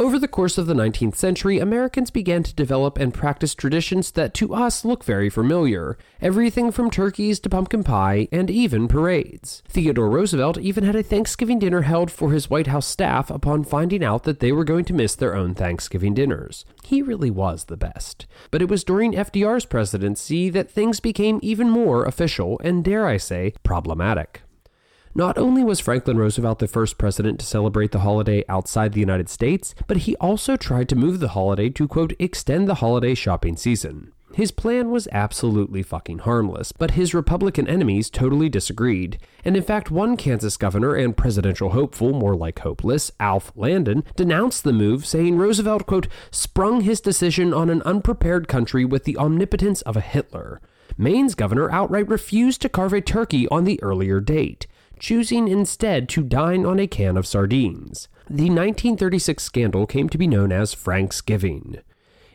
Over 0.00 0.16
the 0.16 0.28
course 0.28 0.58
of 0.58 0.68
the 0.68 0.74
19th 0.74 1.16
century, 1.16 1.58
Americans 1.58 2.12
began 2.12 2.44
to 2.44 2.54
develop 2.54 2.98
and 2.98 3.12
practice 3.12 3.52
traditions 3.52 4.12
that 4.12 4.32
to 4.34 4.54
us 4.54 4.84
look 4.84 5.02
very 5.02 5.28
familiar 5.28 5.98
everything 6.20 6.70
from 6.70 6.88
turkeys 6.88 7.40
to 7.40 7.48
pumpkin 7.48 7.82
pie, 7.82 8.28
and 8.30 8.48
even 8.48 8.86
parades. 8.86 9.60
Theodore 9.68 10.08
Roosevelt 10.08 10.56
even 10.58 10.84
had 10.84 10.94
a 10.94 11.02
Thanksgiving 11.02 11.58
dinner 11.58 11.82
held 11.82 12.12
for 12.12 12.30
his 12.30 12.48
White 12.48 12.68
House 12.68 12.86
staff 12.86 13.28
upon 13.28 13.64
finding 13.64 14.04
out 14.04 14.22
that 14.22 14.38
they 14.38 14.52
were 14.52 14.62
going 14.62 14.84
to 14.84 14.92
miss 14.92 15.16
their 15.16 15.34
own 15.34 15.52
Thanksgiving 15.52 16.14
dinners. 16.14 16.64
He 16.84 17.02
really 17.02 17.30
was 17.30 17.64
the 17.64 17.76
best. 17.76 18.26
But 18.52 18.62
it 18.62 18.68
was 18.68 18.84
during 18.84 19.14
FDR's 19.14 19.66
presidency 19.66 20.48
that 20.50 20.70
things 20.70 21.00
became 21.00 21.40
even 21.42 21.70
more 21.70 22.04
official 22.04 22.60
and, 22.62 22.84
dare 22.84 23.06
I 23.06 23.16
say, 23.16 23.54
problematic. 23.64 24.42
Not 25.14 25.38
only 25.38 25.64
was 25.64 25.80
Franklin 25.80 26.18
Roosevelt 26.18 26.58
the 26.58 26.68
first 26.68 26.98
president 26.98 27.40
to 27.40 27.46
celebrate 27.46 27.92
the 27.92 28.00
holiday 28.00 28.44
outside 28.48 28.92
the 28.92 29.00
United 29.00 29.28
States, 29.28 29.74
but 29.86 29.98
he 29.98 30.16
also 30.16 30.56
tried 30.56 30.88
to 30.90 30.96
move 30.96 31.20
the 31.20 31.28
holiday 31.28 31.70
to, 31.70 31.88
quote, 31.88 32.12
extend 32.18 32.68
the 32.68 32.76
holiday 32.76 33.14
shopping 33.14 33.56
season. 33.56 34.12
His 34.34 34.50
plan 34.50 34.90
was 34.90 35.08
absolutely 35.10 35.82
fucking 35.82 36.20
harmless, 36.20 36.70
but 36.72 36.92
his 36.92 37.14
Republican 37.14 37.66
enemies 37.66 38.10
totally 38.10 38.48
disagreed. 38.48 39.18
And 39.44 39.56
in 39.56 39.62
fact, 39.62 39.90
one 39.90 40.16
Kansas 40.16 40.56
governor 40.58 40.94
and 40.94 41.16
presidential 41.16 41.70
hopeful, 41.70 42.12
more 42.12 42.36
like 42.36 42.58
hopeless, 42.58 43.10
Alf 43.18 43.50
Landon, 43.56 44.04
denounced 44.14 44.62
the 44.64 44.72
move, 44.72 45.06
saying 45.06 45.38
Roosevelt, 45.38 45.86
quote, 45.86 46.08
sprung 46.30 46.82
his 46.82 47.00
decision 47.00 47.54
on 47.54 47.70
an 47.70 47.82
unprepared 47.82 48.46
country 48.46 48.84
with 48.84 49.04
the 49.04 49.16
omnipotence 49.16 49.80
of 49.82 49.96
a 49.96 50.02
Hitler. 50.02 50.60
Maine's 50.96 51.34
governor 51.34 51.70
outright 51.70 52.08
refused 52.08 52.60
to 52.62 52.68
carve 52.68 52.92
a 52.92 53.00
turkey 53.00 53.48
on 53.48 53.64
the 53.64 53.82
earlier 53.82 54.20
date 54.20 54.66
choosing 54.98 55.48
instead 55.48 56.08
to 56.10 56.22
dine 56.22 56.66
on 56.66 56.78
a 56.78 56.86
can 56.86 57.16
of 57.16 57.26
sardines. 57.26 58.08
The 58.28 58.50
1936 58.50 59.42
scandal 59.42 59.86
came 59.86 60.08
to 60.08 60.18
be 60.18 60.26
known 60.26 60.52
as 60.52 60.74
Franksgiving. 60.74 61.80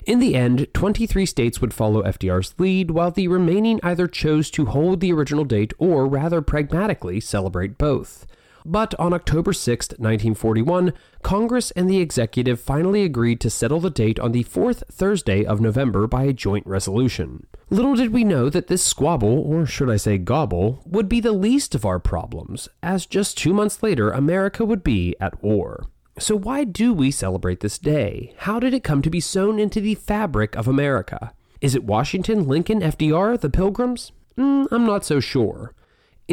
In 0.05 0.19
the 0.19 0.35
end, 0.35 0.67
23 0.73 1.25
states 1.25 1.61
would 1.61 1.73
follow 1.73 2.03
FDR's 2.03 2.53
lead, 2.57 2.91
while 2.91 3.11
the 3.11 3.27
remaining 3.27 3.79
either 3.83 4.07
chose 4.07 4.51
to 4.51 4.65
hold 4.65 4.99
the 4.99 5.13
original 5.13 5.45
date 5.45 5.73
or, 5.77 6.07
rather 6.07 6.41
pragmatically, 6.41 7.19
celebrate 7.19 7.77
both. 7.77 8.25
But 8.65 8.95
on 8.99 9.13
October 9.13 9.51
6, 9.51 9.89
1941, 9.89 10.93
Congress 11.21 11.71
and 11.71 11.89
the 11.89 11.99
executive 11.99 12.59
finally 12.59 13.03
agreed 13.03 13.41
to 13.41 13.49
settle 13.49 13.79
the 13.79 13.89
date 13.89 14.19
on 14.19 14.31
the 14.31 14.43
fourth 14.43 14.83
Thursday 14.91 15.45
of 15.45 15.59
November 15.59 16.07
by 16.07 16.23
a 16.23 16.33
joint 16.33 16.65
resolution. 16.65 17.45
Little 17.69 17.95
did 17.95 18.13
we 18.13 18.23
know 18.23 18.49
that 18.49 18.67
this 18.67 18.83
squabble, 18.83 19.39
or 19.39 19.65
should 19.65 19.89
I 19.89 19.97
say 19.97 20.17
gobble, 20.17 20.81
would 20.85 21.09
be 21.09 21.19
the 21.19 21.31
least 21.33 21.75
of 21.75 21.85
our 21.85 21.99
problems, 21.99 22.69
as 22.81 23.05
just 23.05 23.37
two 23.37 23.53
months 23.53 23.83
later 23.83 24.11
America 24.11 24.63
would 24.63 24.83
be 24.83 25.15
at 25.19 25.43
war. 25.43 25.87
So, 26.19 26.35
why 26.35 26.63
do 26.63 26.93
we 26.93 27.09
celebrate 27.09 27.61
this 27.61 27.79
day? 27.79 28.35
How 28.37 28.59
did 28.59 28.73
it 28.73 28.83
come 28.83 29.01
to 29.01 29.09
be 29.09 29.19
sewn 29.19 29.57
into 29.57 29.81
the 29.81 29.95
fabric 29.95 30.55
of 30.55 30.67
America? 30.67 31.33
Is 31.59 31.73
it 31.73 31.85
Washington, 31.85 32.47
Lincoln, 32.47 32.81
FDR, 32.81 33.39
the 33.39 33.49
Pilgrims? 33.49 34.11
Mm, 34.37 34.67
I'm 34.71 34.85
not 34.85 35.03
so 35.03 35.19
sure. 35.19 35.73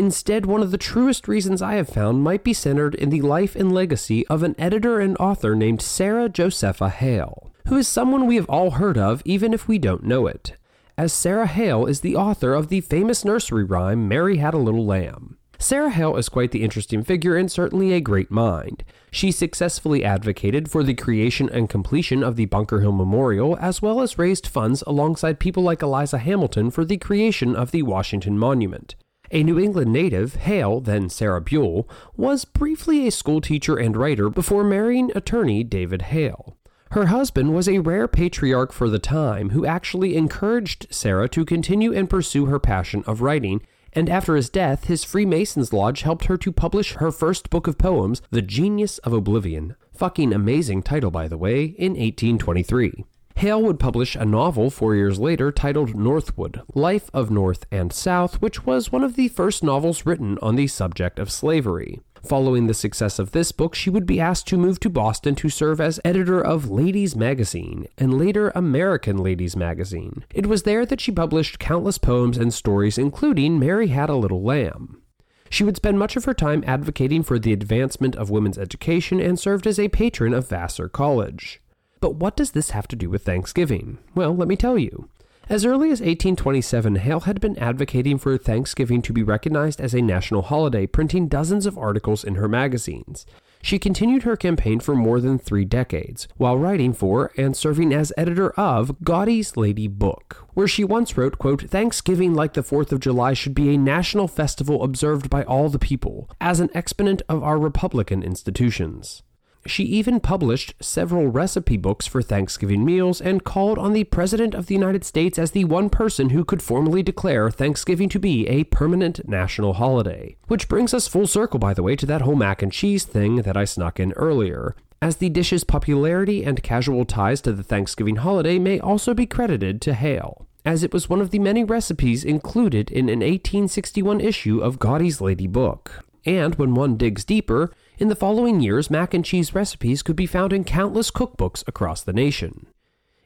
Instead, 0.01 0.47
one 0.47 0.63
of 0.63 0.71
the 0.71 0.79
truest 0.79 1.29
reasons 1.29 1.61
I 1.61 1.75
have 1.75 1.91
found 1.91 2.23
might 2.23 2.43
be 2.43 2.55
centered 2.55 2.95
in 2.95 3.11
the 3.11 3.21
life 3.21 3.55
and 3.55 3.71
legacy 3.71 4.27
of 4.29 4.43
an 4.43 4.55
editor 4.59 4.99
and 4.99 5.15
author 5.19 5.55
named 5.55 5.83
Sarah 5.83 6.31
Josepha 6.31 6.89
Hale, 6.89 7.53
who 7.69 7.77
is 7.77 7.87
someone 7.87 8.27
we 8.27 8.37
have 8.37 8.49
all 8.49 8.71
heard 8.71 8.97
of 8.97 9.21
even 9.27 9.53
if 9.53 9.69
we 9.69 9.79
don't 9.79 10.03
know 10.03 10.27
it, 10.27 10.57
as 10.97 11.13
Sarah 11.13 11.47
Hale 11.47 11.85
is 11.85 12.01
the 12.01 12.17
author 12.17 12.55
of 12.55 12.69
the 12.69 12.81
famous 12.81 13.27
nursery 13.27 13.63
rhyme 13.63 14.09
Mary 14.09 14.39
Had 14.39 14.55
a 14.55 14.57
Little 14.57 14.87
Lamb. 14.87 15.37
Sarah 15.59 15.91
Hale 15.91 16.17
is 16.17 16.31
quite 16.31 16.53
the 16.53 16.65
interesting 16.65 17.05
figure 17.05 17.37
and 17.37 17.53
certainly 17.53 17.93
a 17.93 18.01
great 18.01 18.31
mind. 18.31 18.83
She 19.11 19.31
successfully 19.31 20.03
advocated 20.03 20.71
for 20.71 20.83
the 20.83 20.95
creation 20.95 21.51
and 21.51 21.69
completion 21.69 22.25
of 22.25 22.37
the 22.37 22.47
Bunker 22.47 22.81
Hill 22.81 22.93
Memorial, 22.93 23.59
as 23.61 23.83
well 23.83 24.01
as 24.01 24.17
raised 24.17 24.47
funds 24.47 24.83
alongside 24.87 25.39
people 25.39 25.63
like 25.63 25.83
Eliza 25.83 26.17
Hamilton 26.17 26.71
for 26.71 26.87
the 26.87 26.97
creation 26.97 27.55
of 27.55 27.71
the 27.71 27.83
Washington 27.83 28.39
Monument. 28.39 28.95
A 29.31 29.43
New 29.43 29.59
England 29.59 29.93
native, 29.93 30.35
Hale, 30.37 30.81
then 30.81 31.09
Sarah 31.09 31.41
Buell, 31.41 31.89
was 32.17 32.45
briefly 32.45 33.07
a 33.07 33.11
schoolteacher 33.11 33.77
and 33.77 33.97
writer 33.97 34.29
before 34.29 34.65
marrying 34.65 35.11
attorney 35.15 35.63
David 35.63 36.03
Hale. 36.03 36.57
Her 36.93 37.07
husband 37.07 37.55
was 37.55 37.69
a 37.69 37.79
rare 37.79 38.09
patriarch 38.09 38.73
for 38.73 38.89
the 38.89 38.99
time 38.99 39.51
who 39.51 39.65
actually 39.65 40.17
encouraged 40.17 40.89
Sarah 40.91 41.29
to 41.29 41.45
continue 41.45 41.93
and 41.93 42.11
pursue 42.11 42.47
her 42.47 42.59
passion 42.59 43.05
of 43.07 43.21
writing 43.21 43.61
and 43.93 44.09
after 44.09 44.37
his 44.37 44.51
death, 44.51 44.85
his 44.85 45.05
Freemasons 45.05 45.73
Lodge 45.73 46.03
helped 46.03 46.27
her 46.27 46.37
to 46.37 46.53
publish 46.53 46.95
her 46.95 47.11
first 47.11 47.51
book 47.51 47.67
of 47.67 47.79
poems, 47.79 48.23
The 48.31 48.43
Genius 48.43 48.99
of 48.99 49.13
Oblivion. 49.13 49.75
Fucking 49.93 50.33
amazing 50.33 50.83
title, 50.83 51.11
by 51.11 51.29
the 51.29 51.39
way, 51.39 51.65
in 51.65 51.93
1823. 51.93 53.05
Hale 53.41 53.63
would 53.63 53.81
publish 53.81 54.17
a 54.17 54.27
novel 54.27 54.69
four 54.69 54.95
years 54.95 55.19
later 55.19 55.51
titled 55.51 55.95
Northwood 55.95 56.61
Life 56.75 57.09
of 57.15 57.31
North 57.31 57.65
and 57.71 57.91
South, 57.91 58.43
which 58.43 58.67
was 58.67 58.93
one 58.93 59.03
of 59.03 59.17
the 59.17 59.29
first 59.29 59.65
novels 59.65 60.05
written 60.05 60.37
on 60.43 60.57
the 60.57 60.67
subject 60.67 61.19
of 61.19 61.33
slavery. 61.33 62.01
Following 62.23 62.67
the 62.67 62.75
success 62.75 63.19
of 63.19 63.33
this 63.33 63.51
book, 63.51 63.75
she 63.75 63.89
would 63.89 64.05
be 64.05 64.21
asked 64.21 64.47
to 64.49 64.59
move 64.59 64.79
to 64.81 64.91
Boston 64.91 65.35
to 65.37 65.49
serve 65.49 65.81
as 65.81 65.99
editor 66.05 66.39
of 66.39 66.71
Ladies 66.71 67.17
Magazine 67.17 67.87
and 67.97 68.19
later 68.19 68.53
American 68.55 69.17
Ladies 69.17 69.57
Magazine. 69.57 70.23
It 70.35 70.45
was 70.45 70.65
there 70.65 70.85
that 70.85 71.01
she 71.01 71.11
published 71.11 71.59
countless 71.59 71.97
poems 71.97 72.37
and 72.37 72.53
stories, 72.53 72.99
including 72.99 73.59
Mary 73.59 73.87
Had 73.87 74.11
a 74.11 74.17
Little 74.17 74.43
Lamb. 74.43 75.01
She 75.49 75.65
would 75.65 75.77
spend 75.77 75.99
much 75.99 76.15
of 76.15 76.27
her 76.27 76.35
time 76.35 76.63
advocating 76.67 77.23
for 77.23 77.39
the 77.39 77.55
advancement 77.55 78.17
of 78.17 78.29
women's 78.29 78.59
education 78.59 79.19
and 79.19 79.41
served 79.41 79.67
as 79.67 79.79
a 79.79 79.89
patron 79.89 80.35
of 80.35 80.47
Vassar 80.47 80.91
College. 80.91 81.60
But 82.01 82.15
what 82.15 82.37
does 82.37 82.53
this 82.53 82.71
have 82.71 82.89
to 82.89 82.97
do 82.97 83.11
with 83.11 83.25
Thanksgiving? 83.25 83.99
Well, 84.15 84.35
let 84.35 84.49
me 84.49 84.57
tell 84.57 84.79
you. 84.79 85.09
As 85.51 85.65
early 85.65 85.89
as 85.89 86.01
1827, 86.01 86.97
Hale 86.97 87.21
had 87.21 87.41
been 87.41 87.59
advocating 87.59 88.19
for 88.19 88.39
Thanksgiving 88.39 89.03
to 89.03 89.13
be 89.13 89.23
recognized 89.23 89.81
as 89.81 89.95
a 89.95 90.01
national 90.01 90.43
holiday, 90.43 90.87
printing 90.87 91.27
dozens 91.27 91.67
of 91.67 91.77
articles 91.77 92.23
in 92.23 92.37
her 92.37 92.49
magazines. 92.49 93.27
She 93.61 93.79
continued 93.79 94.23
her 94.23 94.37
campaign 94.37 94.81
for 94.81 94.95
more 94.95 95.21
than 95.21 95.39
three 95.39 95.65
decades, 95.65 96.29
while 96.37 96.57
writing 96.57 96.95
for 96.95 97.33
and 97.37 97.55
serving 97.57 97.93
as 97.93 98.13
editor 98.17 98.53
of 98.53 99.03
Godey's 99.03 99.57
Lady 99.57 99.89
Book, 99.89 100.47
where 100.55 100.69
she 100.69 100.85
once 100.85 101.17
wrote, 101.17 101.37
quote, 101.37 101.69
Thanksgiving, 101.69 102.33
like 102.33 102.55
the 102.55 102.63
4th 102.63 102.93
of 102.93 103.01
July, 103.01 103.35
should 103.35 103.55
be 103.55 103.75
a 103.75 103.79
national 103.79 104.29
festival 104.29 104.83
observed 104.83 105.29
by 105.29 105.43
all 105.43 105.69
the 105.69 105.79
people, 105.79 106.31
as 106.41 106.61
an 106.61 106.71
exponent 106.73 107.21
of 107.29 107.43
our 107.43 107.59
republican 107.59 108.23
institutions. 108.23 109.23
She 109.67 109.85
even 109.85 110.21
published 110.21 110.75
several 110.81 111.29
recipe 111.29 111.77
books 111.77 112.07
for 112.07 112.23
Thanksgiving 112.23 112.85
meals 112.85 113.21
and 113.21 113.45
called 113.45 113.79
on 113.79 113.93
the 113.93 114.05
President 114.05 114.55
of 114.55 114.67
the 114.67 114.75
United 114.75 115.05
States 115.05 115.39
as 115.39 115.51
the 115.51 115.65
one 115.65 115.91
person 115.91 116.31
who 116.31 116.45
could 116.45 116.63
formally 116.63 117.03
declare 117.03 117.51
Thanksgiving 117.51 118.09
to 118.09 118.19
be 118.19 118.47
a 118.49 118.65
permanent 118.65 119.29
national 119.29 119.75
holiday. 119.75 120.37
Which 120.49 120.69
brings 120.69 120.95
us 120.95 121.09
full 121.09 121.27
circle, 121.27 121.59
by 121.59 121.75
the 121.75 121.83
way, 121.83 121.95
to 121.97 122.07
that 122.07 122.23
whole 122.23 122.37
mac 122.37 122.63
and 122.63 122.73
cheese 122.73 123.05
thing 123.05 123.37
that 123.37 123.57
I 123.57 123.65
snuck 123.67 124.01
in 124.01 124.13
earlier 124.13 124.75
as 125.03 125.17
the 125.17 125.31
dish's 125.31 125.65
popularity 125.65 126.45
and 126.45 126.63
casual 126.63 127.07
ties 127.07 127.41
to 127.41 127.53
the 127.53 127.63
Thanksgiving 127.63 128.17
holiday 128.17 128.59
may 128.59 128.79
also 128.79 129.15
be 129.15 129.25
credited 129.25 129.81
to 129.83 129.95
Hale, 129.95 130.47
as 130.65 130.83
it 130.83 130.93
was 130.93 131.09
one 131.09 131.23
of 131.23 131.31
the 131.31 131.39
many 131.39 131.65
recipes 131.65 132.23
included 132.23 132.91
in 132.91 133.09
an 133.09 133.21
1861 133.21 134.21
issue 134.21 134.61
of 134.61 134.79
Godey's 134.79 135.23
Lady 135.23 135.47
Book. 135.47 136.05
And 136.27 136.57
when 136.57 136.75
one 136.75 136.99
digs 136.99 137.25
deeper, 137.25 137.73
in 138.01 138.09
the 138.09 138.17
following 138.17 138.61
years, 138.61 138.91
mac 138.91 139.13
and 139.13 139.23
cheese 139.23 139.55
recipes 139.55 140.03
could 140.03 140.17
be 140.17 140.27
found 140.27 140.55
in 140.55 140.65
countless 140.65 141.11
cookbooks 141.11 141.63
across 141.69 142.03
the 142.03 142.15
nation. 142.15 142.67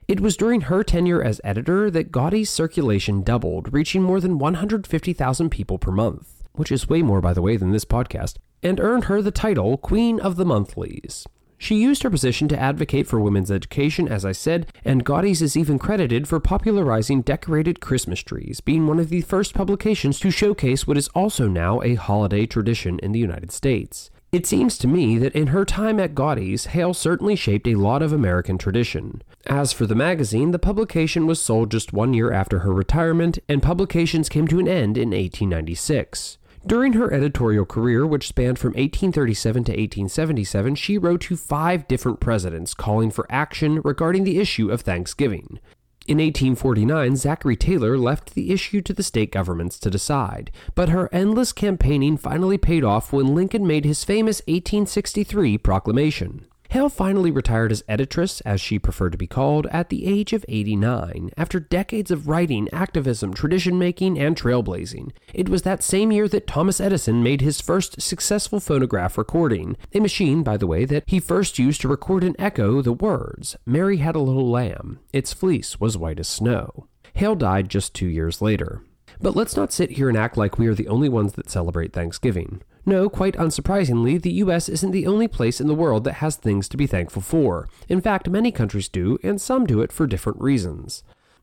It 0.08 0.18
was 0.18 0.36
during 0.36 0.62
her 0.62 0.82
tenure 0.82 1.22
as 1.22 1.40
editor 1.44 1.92
that 1.92 2.10
Godey's 2.10 2.50
circulation 2.50 3.22
doubled, 3.22 3.72
reaching 3.72 4.02
more 4.02 4.20
than 4.20 4.38
150,000 4.38 5.50
people 5.50 5.78
per 5.78 5.92
month, 5.92 6.42
which 6.54 6.72
is 6.72 6.88
way 6.88 7.02
more, 7.02 7.20
by 7.20 7.32
the 7.32 7.40
way, 7.40 7.56
than 7.56 7.70
this 7.70 7.84
podcast, 7.84 8.36
and 8.64 8.80
earned 8.80 9.04
her 9.04 9.22
the 9.22 9.30
title 9.30 9.76
Queen 9.76 10.18
of 10.18 10.34
the 10.34 10.44
Monthlies. 10.44 11.24
She 11.56 11.76
used 11.76 12.02
her 12.02 12.10
position 12.10 12.48
to 12.48 12.60
advocate 12.60 13.06
for 13.06 13.20
women's 13.20 13.52
education, 13.52 14.08
as 14.08 14.24
I 14.24 14.32
said, 14.32 14.66
and 14.84 15.04
Godey's 15.04 15.40
is 15.40 15.56
even 15.56 15.78
credited 15.78 16.26
for 16.26 16.40
popularizing 16.40 17.22
decorated 17.22 17.80
Christmas 17.80 18.20
trees, 18.20 18.60
being 18.60 18.88
one 18.88 18.98
of 18.98 19.08
the 19.08 19.20
first 19.20 19.54
publications 19.54 20.18
to 20.18 20.32
showcase 20.32 20.84
what 20.84 20.98
is 20.98 21.08
also 21.14 21.46
now 21.46 21.80
a 21.82 21.94
holiday 21.94 22.44
tradition 22.44 22.98
in 22.98 23.12
the 23.12 23.20
United 23.20 23.52
States. 23.52 24.10
It 24.34 24.48
seems 24.48 24.76
to 24.78 24.88
me 24.88 25.16
that 25.18 25.36
in 25.36 25.46
her 25.46 25.64
time 25.64 26.00
at 26.00 26.16
Godey's, 26.16 26.66
Hale 26.66 26.92
certainly 26.92 27.36
shaped 27.36 27.68
a 27.68 27.76
lot 27.76 28.02
of 28.02 28.12
American 28.12 28.58
tradition. 28.58 29.22
As 29.46 29.72
for 29.72 29.86
the 29.86 29.94
magazine, 29.94 30.50
the 30.50 30.58
publication 30.58 31.28
was 31.28 31.40
sold 31.40 31.70
just 31.70 31.92
one 31.92 32.14
year 32.14 32.32
after 32.32 32.58
her 32.58 32.72
retirement, 32.72 33.38
and 33.48 33.62
publications 33.62 34.28
came 34.28 34.48
to 34.48 34.58
an 34.58 34.66
end 34.66 34.98
in 34.98 35.10
1896. 35.10 36.38
During 36.66 36.94
her 36.94 37.12
editorial 37.12 37.64
career, 37.64 38.04
which 38.04 38.26
spanned 38.26 38.58
from 38.58 38.70
1837 38.70 39.64
to 39.64 39.70
1877, 39.70 40.74
she 40.74 40.98
wrote 40.98 41.20
to 41.20 41.36
five 41.36 41.86
different 41.86 42.18
presidents 42.18 42.74
calling 42.74 43.12
for 43.12 43.28
action 43.30 43.82
regarding 43.84 44.24
the 44.24 44.40
issue 44.40 44.68
of 44.68 44.80
Thanksgiving. 44.80 45.60
In 46.06 46.18
1849, 46.18 47.16
Zachary 47.16 47.56
Taylor 47.56 47.96
left 47.96 48.34
the 48.34 48.52
issue 48.52 48.82
to 48.82 48.92
the 48.92 49.02
state 49.02 49.32
governments 49.32 49.78
to 49.78 49.88
decide, 49.88 50.50
but 50.74 50.90
her 50.90 51.08
endless 51.14 51.50
campaigning 51.50 52.18
finally 52.18 52.58
paid 52.58 52.84
off 52.84 53.10
when 53.10 53.34
Lincoln 53.34 53.66
made 53.66 53.86
his 53.86 54.04
famous 54.04 54.40
1863 54.40 55.56
proclamation. 55.56 56.46
Hale 56.74 56.88
finally 56.88 57.30
retired 57.30 57.70
as 57.70 57.84
editress, 57.88 58.42
as 58.44 58.60
she 58.60 58.80
preferred 58.80 59.12
to 59.12 59.18
be 59.18 59.28
called, 59.28 59.68
at 59.68 59.90
the 59.90 60.06
age 60.06 60.32
of 60.32 60.44
89, 60.48 61.30
after 61.36 61.60
decades 61.60 62.10
of 62.10 62.26
writing, 62.26 62.68
activism, 62.72 63.32
tradition 63.32 63.78
making, 63.78 64.18
and 64.18 64.36
trailblazing. 64.36 65.12
It 65.32 65.48
was 65.48 65.62
that 65.62 65.84
same 65.84 66.10
year 66.10 66.26
that 66.26 66.48
Thomas 66.48 66.80
Edison 66.80 67.22
made 67.22 67.42
his 67.42 67.60
first 67.60 68.02
successful 68.02 68.58
phonograph 68.58 69.16
recording, 69.16 69.76
a 69.92 70.00
machine, 70.00 70.42
by 70.42 70.56
the 70.56 70.66
way, 70.66 70.84
that 70.84 71.04
he 71.06 71.20
first 71.20 71.60
used 71.60 71.80
to 71.82 71.88
record 71.88 72.24
and 72.24 72.34
echo 72.40 72.82
the 72.82 72.92
words, 72.92 73.54
Mary 73.64 73.98
had 73.98 74.16
a 74.16 74.18
little 74.18 74.50
lamb, 74.50 74.98
its 75.12 75.32
fleece 75.32 75.78
was 75.78 75.96
white 75.96 76.18
as 76.18 76.26
snow. 76.26 76.88
Hale 77.14 77.36
died 77.36 77.68
just 77.68 77.94
two 77.94 78.08
years 78.08 78.42
later. 78.42 78.82
But 79.20 79.36
let's 79.36 79.56
not 79.56 79.72
sit 79.72 79.92
here 79.92 80.08
and 80.08 80.18
act 80.18 80.36
like 80.36 80.58
we 80.58 80.66
are 80.66 80.74
the 80.74 80.88
only 80.88 81.08
ones 81.08 81.34
that 81.34 81.50
celebrate 81.50 81.92
Thanksgiving. 81.92 82.62
No, 82.86 83.08
quite 83.08 83.34
unsurprisingly, 83.36 84.20
the 84.20 84.32
US 84.34 84.68
isn't 84.68 84.90
the 84.90 85.06
only 85.06 85.28
place 85.28 85.60
in 85.60 85.66
the 85.66 85.74
world 85.74 86.04
that 86.04 86.14
has 86.14 86.36
things 86.36 86.68
to 86.68 86.76
be 86.76 86.86
thankful 86.86 87.22
for. 87.22 87.68
In 87.88 88.00
fact, 88.00 88.28
many 88.28 88.52
countries 88.52 88.88
do, 88.88 89.18
and 89.22 89.40
some 89.40 89.64
do 89.64 89.80
it 89.80 89.92
for 89.92 90.06
different 90.06 90.40
reasons. 90.40 91.02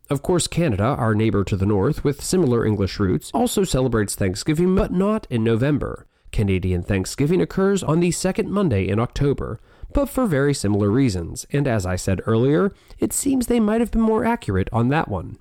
Of 0.10 0.22
course, 0.22 0.48
Canada, 0.48 0.84
our 0.84 1.16
neighbor 1.16 1.44
to 1.46 1.56
the 1.56 1.66
north, 1.66 2.04
with 2.04 2.24
similar 2.24 2.66
English 2.66 3.00
roots, 3.00 3.32
also 3.34 3.64
celebrates 3.64 4.14
Thanksgiving, 4.14 4.76
but 4.76 4.92
not 4.92 5.26
in 5.30 5.44
November. 5.44 6.06
Canadian 6.32 6.84
Thanksgiving 6.84 7.42
occurs 7.42 7.82
on 7.82 8.00
the 8.00 8.12
second 8.12 8.52
Monday 8.52 8.88
in 8.88 9.00
October, 9.00 9.60
but 9.94 10.10
for 10.10 10.26
very 10.26 10.54
similar 10.54 10.90
reasons, 10.90 11.46
and 11.52 11.68
as 11.68 11.86
I 11.86 11.96
said 11.96 12.22
earlier, 12.26 12.72
it 13.00 13.14
seems 13.14 13.48
they 13.48 13.60
might 13.60 13.82
have 13.82 13.92
been 13.92 14.02
more 14.02 14.26
accurate 14.26 14.70
on 14.72 14.90
that 14.90 15.08
one. 15.08 15.38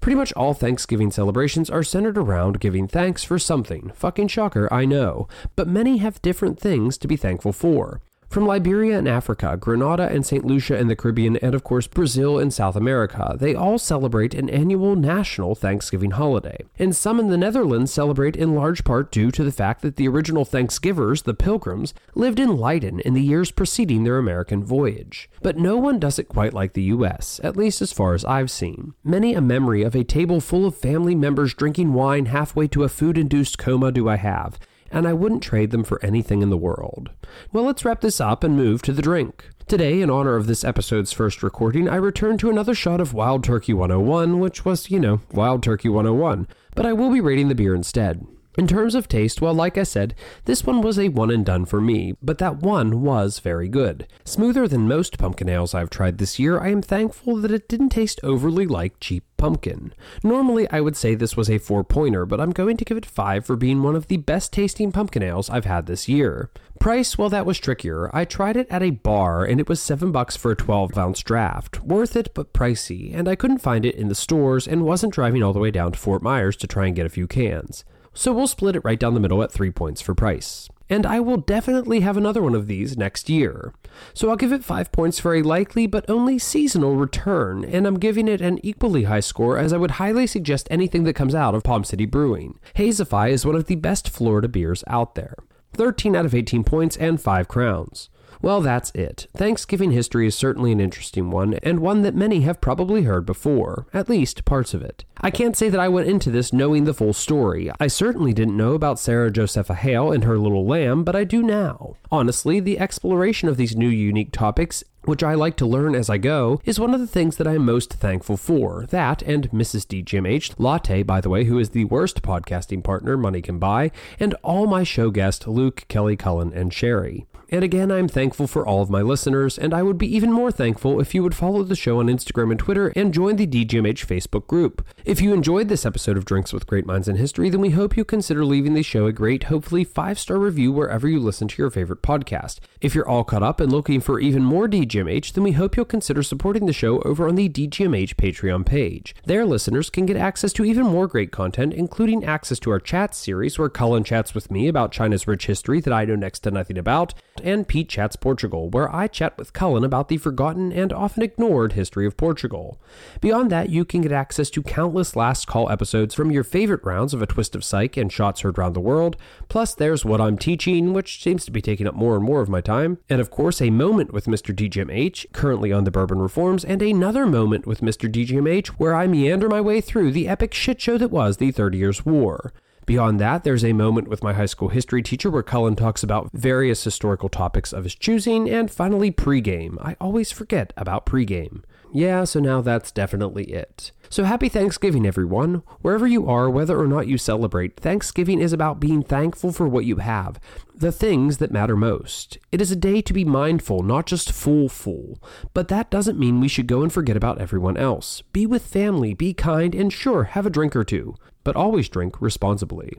Pretty 0.00 0.16
much 0.16 0.32
all 0.32 0.54
Thanksgiving 0.54 1.10
celebrations 1.10 1.68
are 1.68 1.82
centered 1.82 2.16
around 2.16 2.58
giving 2.58 2.88
thanks 2.88 3.22
for 3.22 3.38
something. 3.38 3.92
Fucking 3.94 4.28
shocker, 4.28 4.66
I 4.72 4.86
know. 4.86 5.28
But 5.56 5.68
many 5.68 5.98
have 5.98 6.22
different 6.22 6.58
things 6.58 6.96
to 6.98 7.08
be 7.08 7.16
thankful 7.16 7.52
for. 7.52 8.00
From 8.30 8.46
Liberia 8.46 8.96
and 8.96 9.08
Africa, 9.08 9.56
Grenada 9.58 10.08
and 10.08 10.24
St. 10.24 10.44
Lucia 10.44 10.78
in 10.78 10.86
the 10.86 10.94
Caribbean, 10.94 11.36
and 11.38 11.52
of 11.52 11.64
course 11.64 11.88
Brazil 11.88 12.38
and 12.38 12.54
South 12.54 12.76
America, 12.76 13.36
they 13.36 13.56
all 13.56 13.76
celebrate 13.76 14.34
an 14.34 14.48
annual 14.48 14.94
national 14.94 15.56
Thanksgiving 15.56 16.12
holiday. 16.12 16.64
And 16.78 16.94
some 16.94 17.18
in 17.18 17.26
the 17.26 17.36
Netherlands 17.36 17.92
celebrate 17.92 18.36
in 18.36 18.54
large 18.54 18.84
part 18.84 19.10
due 19.10 19.32
to 19.32 19.42
the 19.42 19.50
fact 19.50 19.82
that 19.82 19.96
the 19.96 20.06
original 20.06 20.44
Thanksgivers, 20.44 21.22
the 21.22 21.34
Pilgrims, 21.34 21.92
lived 22.14 22.38
in 22.38 22.56
Leyden 22.56 23.00
in 23.00 23.14
the 23.14 23.20
years 23.20 23.50
preceding 23.50 24.04
their 24.04 24.18
American 24.18 24.62
voyage. 24.62 25.28
But 25.42 25.58
no 25.58 25.76
one 25.76 25.98
does 25.98 26.20
it 26.20 26.28
quite 26.28 26.54
like 26.54 26.74
the 26.74 26.84
US, 26.84 27.40
at 27.42 27.56
least 27.56 27.82
as 27.82 27.92
far 27.92 28.14
as 28.14 28.24
I've 28.24 28.52
seen. 28.52 28.94
Many 29.02 29.34
a 29.34 29.40
memory 29.40 29.82
of 29.82 29.96
a 29.96 30.04
table 30.04 30.40
full 30.40 30.66
of 30.66 30.76
family 30.76 31.16
members 31.16 31.52
drinking 31.52 31.94
wine 31.94 32.26
halfway 32.26 32.68
to 32.68 32.84
a 32.84 32.88
food 32.88 33.18
induced 33.18 33.58
coma 33.58 33.90
do 33.90 34.08
I 34.08 34.18
have, 34.18 34.56
and 34.90 35.06
I 35.06 35.12
wouldn't 35.12 35.42
trade 35.42 35.70
them 35.70 35.84
for 35.84 36.04
anything 36.04 36.42
in 36.42 36.50
the 36.50 36.56
world. 36.56 37.10
Well, 37.52 37.64
let's 37.64 37.84
wrap 37.84 38.00
this 38.00 38.20
up 38.20 38.44
and 38.44 38.56
move 38.56 38.82
to 38.82 38.92
the 38.92 39.02
drink. 39.02 39.50
Today, 39.68 40.00
in 40.00 40.10
honor 40.10 40.34
of 40.34 40.48
this 40.48 40.64
episode's 40.64 41.12
first 41.12 41.42
recording, 41.42 41.88
I 41.88 41.94
return 41.94 42.38
to 42.38 42.50
another 42.50 42.74
shot 42.74 43.00
of 43.00 43.14
Wild 43.14 43.44
Turkey 43.44 43.72
101, 43.72 44.40
which 44.40 44.64
was, 44.64 44.90
you 44.90 44.98
know, 44.98 45.20
Wild 45.32 45.62
Turkey 45.62 45.88
101, 45.88 46.48
but 46.74 46.86
I 46.86 46.92
will 46.92 47.12
be 47.12 47.20
rating 47.20 47.48
the 47.48 47.54
beer 47.54 47.74
instead. 47.74 48.26
In 48.58 48.66
terms 48.66 48.96
of 48.96 49.06
taste, 49.06 49.40
well, 49.40 49.54
like 49.54 49.78
I 49.78 49.84
said, 49.84 50.12
this 50.44 50.64
one 50.66 50.82
was 50.82 50.98
a 50.98 51.08
one 51.08 51.30
and 51.30 51.46
done 51.46 51.64
for 51.66 51.80
me, 51.80 52.14
but 52.20 52.38
that 52.38 52.56
one 52.56 53.00
was 53.00 53.38
very 53.38 53.68
good. 53.68 54.08
Smoother 54.24 54.66
than 54.66 54.88
most 54.88 55.18
pumpkin 55.18 55.48
ales 55.48 55.72
I've 55.72 55.88
tried 55.88 56.18
this 56.18 56.40
year, 56.40 56.58
I 56.58 56.70
am 56.70 56.82
thankful 56.82 57.36
that 57.36 57.52
it 57.52 57.68
didn't 57.68 57.90
taste 57.90 58.18
overly 58.24 58.66
like 58.66 58.98
cheap 58.98 59.22
pumpkin. 59.36 59.94
Normally, 60.24 60.68
I 60.68 60.80
would 60.80 60.96
say 60.96 61.14
this 61.14 61.36
was 61.36 61.48
a 61.48 61.58
four 61.58 61.84
pointer, 61.84 62.26
but 62.26 62.40
I'm 62.40 62.50
going 62.50 62.76
to 62.78 62.84
give 62.84 62.96
it 62.96 63.06
five 63.06 63.46
for 63.46 63.54
being 63.54 63.84
one 63.84 63.94
of 63.94 64.08
the 64.08 64.16
best 64.16 64.52
tasting 64.52 64.90
pumpkin 64.90 65.22
ales 65.22 65.48
I've 65.48 65.64
had 65.64 65.86
this 65.86 66.08
year. 66.08 66.50
Price, 66.80 67.16
well, 67.16 67.28
that 67.28 67.46
was 67.46 67.58
trickier. 67.58 68.10
I 68.12 68.24
tried 68.24 68.56
it 68.56 68.66
at 68.68 68.82
a 68.82 68.90
bar 68.90 69.44
and 69.44 69.60
it 69.60 69.68
was 69.68 69.80
7 69.80 70.10
bucks 70.10 70.36
for 70.36 70.50
a 70.50 70.56
12 70.56 70.98
ounce 70.98 71.20
draft. 71.20 71.84
Worth 71.84 72.16
it, 72.16 72.34
but 72.34 72.52
pricey, 72.52 73.14
and 73.14 73.28
I 73.28 73.36
couldn't 73.36 73.58
find 73.58 73.86
it 73.86 73.94
in 73.94 74.08
the 74.08 74.14
stores 74.16 74.66
and 74.66 74.84
wasn't 74.84 75.14
driving 75.14 75.42
all 75.44 75.52
the 75.52 75.60
way 75.60 75.70
down 75.70 75.92
to 75.92 75.98
Fort 75.98 76.20
Myers 76.20 76.56
to 76.56 76.66
try 76.66 76.86
and 76.86 76.96
get 76.96 77.06
a 77.06 77.10
few 77.10 77.28
cans 77.28 77.84
so 78.20 78.34
we'll 78.34 78.46
split 78.46 78.76
it 78.76 78.84
right 78.84 79.00
down 79.00 79.14
the 79.14 79.20
middle 79.20 79.42
at 79.42 79.50
3 79.50 79.70
points 79.70 80.02
for 80.02 80.14
price. 80.14 80.68
And 80.90 81.06
I 81.06 81.20
will 81.20 81.38
definitely 81.38 82.00
have 82.00 82.18
another 82.18 82.42
one 82.42 82.54
of 82.54 82.66
these 82.66 82.94
next 82.94 83.30
year. 83.30 83.72
So 84.12 84.28
I'll 84.28 84.36
give 84.36 84.52
it 84.52 84.62
5 84.62 84.92
points 84.92 85.18
for 85.18 85.34
a 85.34 85.40
likely 85.40 85.86
but 85.86 86.04
only 86.10 86.38
seasonal 86.38 86.96
return, 86.96 87.64
and 87.64 87.86
I'm 87.86 87.98
giving 87.98 88.28
it 88.28 88.42
an 88.42 88.58
equally 88.62 89.04
high 89.04 89.20
score 89.20 89.56
as 89.56 89.72
I 89.72 89.78
would 89.78 89.92
highly 89.92 90.26
suggest 90.26 90.68
anything 90.70 91.04
that 91.04 91.14
comes 91.14 91.34
out 91.34 91.54
of 91.54 91.62
Palm 91.62 91.82
City 91.82 92.04
Brewing. 92.04 92.58
Hazeify 92.76 93.30
is 93.30 93.46
one 93.46 93.54
of 93.56 93.68
the 93.68 93.76
best 93.76 94.10
Florida 94.10 94.48
beers 94.48 94.84
out 94.86 95.14
there. 95.14 95.36
13 95.72 96.14
out 96.14 96.26
of 96.26 96.34
18 96.34 96.62
points 96.62 96.98
and 96.98 97.22
5 97.22 97.48
crowns. 97.48 98.10
Well, 98.42 98.60
that's 98.60 98.90
it. 98.92 99.26
Thanksgiving 99.36 99.90
history 99.90 100.26
is 100.26 100.34
certainly 100.34 100.72
an 100.72 100.80
interesting 100.80 101.30
one, 101.30 101.54
and 101.62 101.80
one 101.80 102.02
that 102.02 102.14
many 102.14 102.40
have 102.42 102.60
probably 102.60 103.02
heard 103.02 103.26
before, 103.26 103.86
at 103.92 104.08
least 104.08 104.44
parts 104.44 104.72
of 104.72 104.82
it. 104.82 105.04
I 105.20 105.30
can't 105.30 105.56
say 105.56 105.68
that 105.68 105.80
I 105.80 105.88
went 105.88 106.08
into 106.08 106.30
this 106.30 106.52
knowing 106.52 106.84
the 106.84 106.94
full 106.94 107.12
story. 107.12 107.70
I 107.78 107.88
certainly 107.88 108.32
didn't 108.32 108.56
know 108.56 108.72
about 108.72 108.98
Sarah 108.98 109.30
Josepha 109.30 109.74
Hale 109.74 110.10
and 110.10 110.24
her 110.24 110.38
little 110.38 110.66
lamb, 110.66 111.04
but 111.04 111.14
I 111.14 111.24
do 111.24 111.42
now. 111.42 111.96
Honestly, 112.10 112.60
the 112.60 112.78
exploration 112.78 113.48
of 113.48 113.58
these 113.58 113.76
new 113.76 113.88
unique 113.88 114.32
topics 114.32 114.84
which 115.04 115.22
I 115.22 115.34
like 115.34 115.56
to 115.56 115.66
learn 115.66 115.94
as 115.94 116.10
I 116.10 116.18
go, 116.18 116.60
is 116.64 116.78
one 116.78 116.92
of 116.94 117.00
the 117.00 117.06
things 117.06 117.36
that 117.36 117.46
I 117.46 117.54
am 117.54 117.64
most 117.64 117.94
thankful 117.94 118.36
for. 118.36 118.86
That 118.90 119.22
and 119.22 119.50
Mrs. 119.50 119.86
DGMH, 119.86 120.54
Latte, 120.58 121.02
by 121.02 121.20
the 121.20 121.30
way, 121.30 121.44
who 121.44 121.58
is 121.58 121.70
the 121.70 121.86
worst 121.86 122.22
podcasting 122.22 122.84
partner 122.84 123.16
money 123.16 123.40
can 123.40 123.58
buy, 123.58 123.92
and 124.18 124.34
all 124.42 124.66
my 124.66 124.84
show 124.84 125.10
guests, 125.10 125.46
Luke, 125.46 125.84
Kelly 125.88 126.16
Cullen, 126.16 126.52
and 126.52 126.72
Sherry. 126.72 127.26
And 127.52 127.64
again, 127.64 127.90
I'm 127.90 128.06
thankful 128.06 128.46
for 128.46 128.64
all 128.64 128.80
of 128.80 128.90
my 128.90 129.02
listeners, 129.02 129.58
and 129.58 129.74
I 129.74 129.82
would 129.82 129.98
be 129.98 130.14
even 130.14 130.32
more 130.32 130.52
thankful 130.52 131.00
if 131.00 131.16
you 131.16 131.24
would 131.24 131.34
follow 131.34 131.64
the 131.64 131.74
show 131.74 131.98
on 131.98 132.06
Instagram 132.06 132.52
and 132.52 132.60
Twitter 132.60 132.92
and 132.94 133.12
join 133.12 133.34
the 133.34 133.46
DGMH 133.46 134.06
Facebook 134.06 134.46
group. 134.46 134.86
If 135.04 135.20
you 135.20 135.34
enjoyed 135.34 135.68
this 135.68 135.84
episode 135.84 136.16
of 136.16 136.24
Drinks 136.24 136.52
with 136.52 136.68
Great 136.68 136.86
Minds 136.86 137.08
in 137.08 137.16
History, 137.16 137.50
then 137.50 137.60
we 137.60 137.70
hope 137.70 137.96
you 137.96 138.04
consider 138.04 138.44
leaving 138.44 138.74
the 138.74 138.84
show 138.84 139.06
a 139.06 139.12
great, 139.12 139.44
hopefully 139.44 139.82
five 139.82 140.16
star 140.16 140.38
review 140.38 140.70
wherever 140.70 141.08
you 141.08 141.18
listen 141.18 141.48
to 141.48 141.60
your 141.60 141.70
favorite 141.70 142.02
podcast. 142.02 142.60
If 142.80 142.94
you're 142.94 143.08
all 143.08 143.24
caught 143.24 143.42
up 143.42 143.58
and 143.58 143.72
looking 143.72 144.00
for 144.00 144.20
even 144.20 144.44
more 144.44 144.68
DGMH, 144.68 145.32
then 145.32 145.42
we 145.42 145.52
hope 145.52 145.76
you'll 145.76 145.86
consider 145.86 146.22
supporting 146.22 146.66
the 146.66 146.72
show 146.72 147.00
over 147.00 147.26
on 147.26 147.34
the 147.34 147.48
DGMH 147.48 148.14
Patreon 148.14 148.64
page. 148.64 149.12
There, 149.24 149.44
listeners 149.44 149.90
can 149.90 150.06
get 150.06 150.16
access 150.16 150.52
to 150.52 150.64
even 150.64 150.84
more 150.84 151.08
great 151.08 151.32
content, 151.32 151.74
including 151.74 152.24
access 152.24 152.60
to 152.60 152.70
our 152.70 152.78
chat 152.78 153.12
series 153.12 153.58
where 153.58 153.68
Cullen 153.68 154.04
chats 154.04 154.36
with 154.36 154.52
me 154.52 154.68
about 154.68 154.92
China's 154.92 155.26
rich 155.26 155.46
history 155.46 155.80
that 155.80 155.92
I 155.92 156.04
know 156.04 156.14
next 156.14 156.40
to 156.40 156.52
nothing 156.52 156.78
about 156.78 157.12
and 157.42 157.66
Pete 157.66 157.88
Chats 157.88 158.16
Portugal, 158.16 158.68
where 158.70 158.94
I 158.94 159.06
chat 159.06 159.36
with 159.38 159.52
Cullen 159.52 159.84
about 159.84 160.08
the 160.08 160.16
forgotten 160.16 160.72
and 160.72 160.92
often 160.92 161.22
ignored 161.22 161.72
history 161.72 162.06
of 162.06 162.16
Portugal. 162.16 162.80
Beyond 163.20 163.50
that, 163.50 163.70
you 163.70 163.84
can 163.84 164.00
get 164.00 164.12
access 164.12 164.50
to 164.50 164.62
countless 164.62 165.16
last 165.16 165.46
call 165.46 165.70
episodes 165.70 166.14
from 166.14 166.30
your 166.30 166.44
favorite 166.44 166.84
rounds 166.84 167.14
of 167.14 167.22
A 167.22 167.26
Twist 167.26 167.54
of 167.54 167.64
Psych 167.64 167.96
and 167.96 168.12
Shots 168.12 168.40
Heard 168.40 168.58
Round 168.58 168.74
the 168.74 168.80
World, 168.80 169.16
plus 169.48 169.74
there's 169.74 170.04
What 170.04 170.20
I'm 170.20 170.38
Teaching, 170.38 170.92
which 170.92 171.22
seems 171.22 171.44
to 171.44 171.50
be 171.50 171.62
taking 171.62 171.86
up 171.86 171.94
more 171.94 172.16
and 172.16 172.24
more 172.24 172.40
of 172.40 172.48
my 172.48 172.60
time, 172.60 172.98
and 173.08 173.20
of 173.20 173.30
course 173.30 173.60
a 173.60 173.70
moment 173.70 174.12
with 174.12 174.26
Mr. 174.26 174.54
DGMH, 174.54 175.32
currently 175.32 175.72
on 175.72 175.84
the 175.84 175.90
Bourbon 175.90 176.18
Reforms, 176.18 176.64
and 176.64 176.82
another 176.82 177.26
moment 177.26 177.66
with 177.66 177.80
Mr. 177.80 178.10
DGMH 178.10 178.68
where 178.78 178.94
I 178.94 179.06
meander 179.06 179.48
my 179.48 179.60
way 179.60 179.80
through 179.80 180.12
the 180.12 180.28
epic 180.28 180.54
shit 180.54 180.80
show 180.80 180.98
that 180.98 181.10
was 181.10 181.36
the 181.36 181.50
Thirty 181.50 181.78
Years' 181.78 182.04
War. 182.04 182.52
Beyond 182.90 183.20
that, 183.20 183.44
there's 183.44 183.64
a 183.64 183.72
moment 183.72 184.08
with 184.08 184.24
my 184.24 184.32
high 184.32 184.46
school 184.46 184.66
history 184.66 185.00
teacher 185.00 185.30
where 185.30 185.44
Cullen 185.44 185.76
talks 185.76 186.02
about 186.02 186.28
various 186.32 186.82
historical 186.82 187.28
topics 187.28 187.72
of 187.72 187.84
his 187.84 187.94
choosing, 187.94 188.50
and 188.50 188.68
finally, 188.68 189.12
pregame. 189.12 189.76
I 189.80 189.94
always 190.00 190.32
forget 190.32 190.72
about 190.76 191.06
pregame. 191.06 191.62
Yeah, 191.92 192.24
so 192.24 192.40
now 192.40 192.62
that's 192.62 192.90
definitely 192.90 193.44
it. 193.44 193.92
So 194.08 194.24
happy 194.24 194.48
Thanksgiving, 194.48 195.06
everyone. 195.06 195.62
Wherever 195.82 196.04
you 196.04 196.28
are, 196.28 196.50
whether 196.50 196.80
or 196.80 196.88
not 196.88 197.06
you 197.06 197.16
celebrate, 197.16 197.78
Thanksgiving 197.78 198.40
is 198.40 198.52
about 198.52 198.80
being 198.80 199.04
thankful 199.04 199.52
for 199.52 199.68
what 199.68 199.84
you 199.84 199.98
have, 199.98 200.40
the 200.74 200.90
things 200.90 201.36
that 201.36 201.52
matter 201.52 201.76
most. 201.76 202.38
It 202.50 202.60
is 202.60 202.72
a 202.72 202.76
day 202.76 203.02
to 203.02 203.12
be 203.12 203.24
mindful, 203.24 203.84
not 203.84 204.06
just 204.06 204.32
full 204.32 204.68
full. 204.68 205.22
But 205.54 205.68
that 205.68 205.92
doesn't 205.92 206.18
mean 206.18 206.40
we 206.40 206.48
should 206.48 206.66
go 206.66 206.82
and 206.82 206.92
forget 206.92 207.16
about 207.16 207.40
everyone 207.40 207.76
else. 207.76 208.22
Be 208.32 208.46
with 208.46 208.66
family, 208.66 209.14
be 209.14 209.32
kind, 209.32 209.76
and 209.76 209.92
sure, 209.92 210.24
have 210.24 210.44
a 210.44 210.50
drink 210.50 210.74
or 210.74 210.82
two 210.82 211.14
but 211.44 211.56
always 211.56 211.88
drink 211.88 212.20
responsibly. 212.20 212.98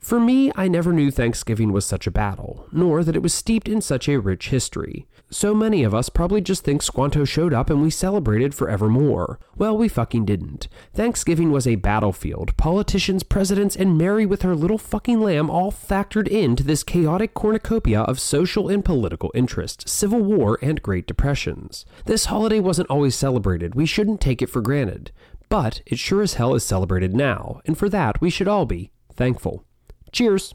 For 0.00 0.18
me, 0.18 0.50
I 0.56 0.66
never 0.66 0.94
knew 0.94 1.10
Thanksgiving 1.10 1.72
was 1.72 1.84
such 1.84 2.06
a 2.06 2.10
battle, 2.10 2.66
nor 2.72 3.04
that 3.04 3.14
it 3.14 3.22
was 3.22 3.34
steeped 3.34 3.68
in 3.68 3.82
such 3.82 4.08
a 4.08 4.18
rich 4.18 4.48
history. 4.48 5.06
So 5.28 5.54
many 5.54 5.84
of 5.84 5.94
us 5.94 6.08
probably 6.08 6.40
just 6.40 6.64
think 6.64 6.80
Squanto 6.80 7.26
showed 7.26 7.52
up 7.52 7.68
and 7.68 7.82
we 7.82 7.90
celebrated 7.90 8.54
forevermore. 8.54 9.38
Well, 9.56 9.76
we 9.76 9.88
fucking 9.88 10.24
didn't. 10.24 10.68
Thanksgiving 10.94 11.52
was 11.52 11.66
a 11.66 11.76
battlefield. 11.76 12.56
Politicians, 12.56 13.22
presidents, 13.22 13.76
and 13.76 13.98
Mary 13.98 14.24
with 14.24 14.40
her 14.40 14.56
little 14.56 14.78
fucking 14.78 15.20
lamb 15.20 15.50
all 15.50 15.70
factored 15.70 16.26
into 16.26 16.64
this 16.64 16.82
chaotic 16.82 17.34
cornucopia 17.34 18.00
of 18.00 18.18
social 18.18 18.70
and 18.70 18.82
political 18.82 19.30
interest, 19.34 19.86
civil 19.86 20.20
war, 20.20 20.58
and 20.62 20.82
Great 20.82 21.06
Depressions. 21.06 21.84
This 22.06 22.24
holiday 22.24 22.58
wasn't 22.58 22.90
always 22.90 23.14
celebrated. 23.14 23.74
We 23.74 23.86
shouldn't 23.86 24.22
take 24.22 24.40
it 24.40 24.50
for 24.50 24.62
granted. 24.62 25.12
But 25.50 25.82
it 25.84 25.98
sure 25.98 26.22
as 26.22 26.34
hell 26.34 26.54
is 26.54 26.64
celebrated 26.64 27.14
now, 27.14 27.60
and 27.66 27.76
for 27.76 27.88
that 27.90 28.20
we 28.20 28.30
should 28.30 28.48
all 28.48 28.66
be 28.66 28.92
thankful. 29.12 29.64
Cheers! 30.12 30.54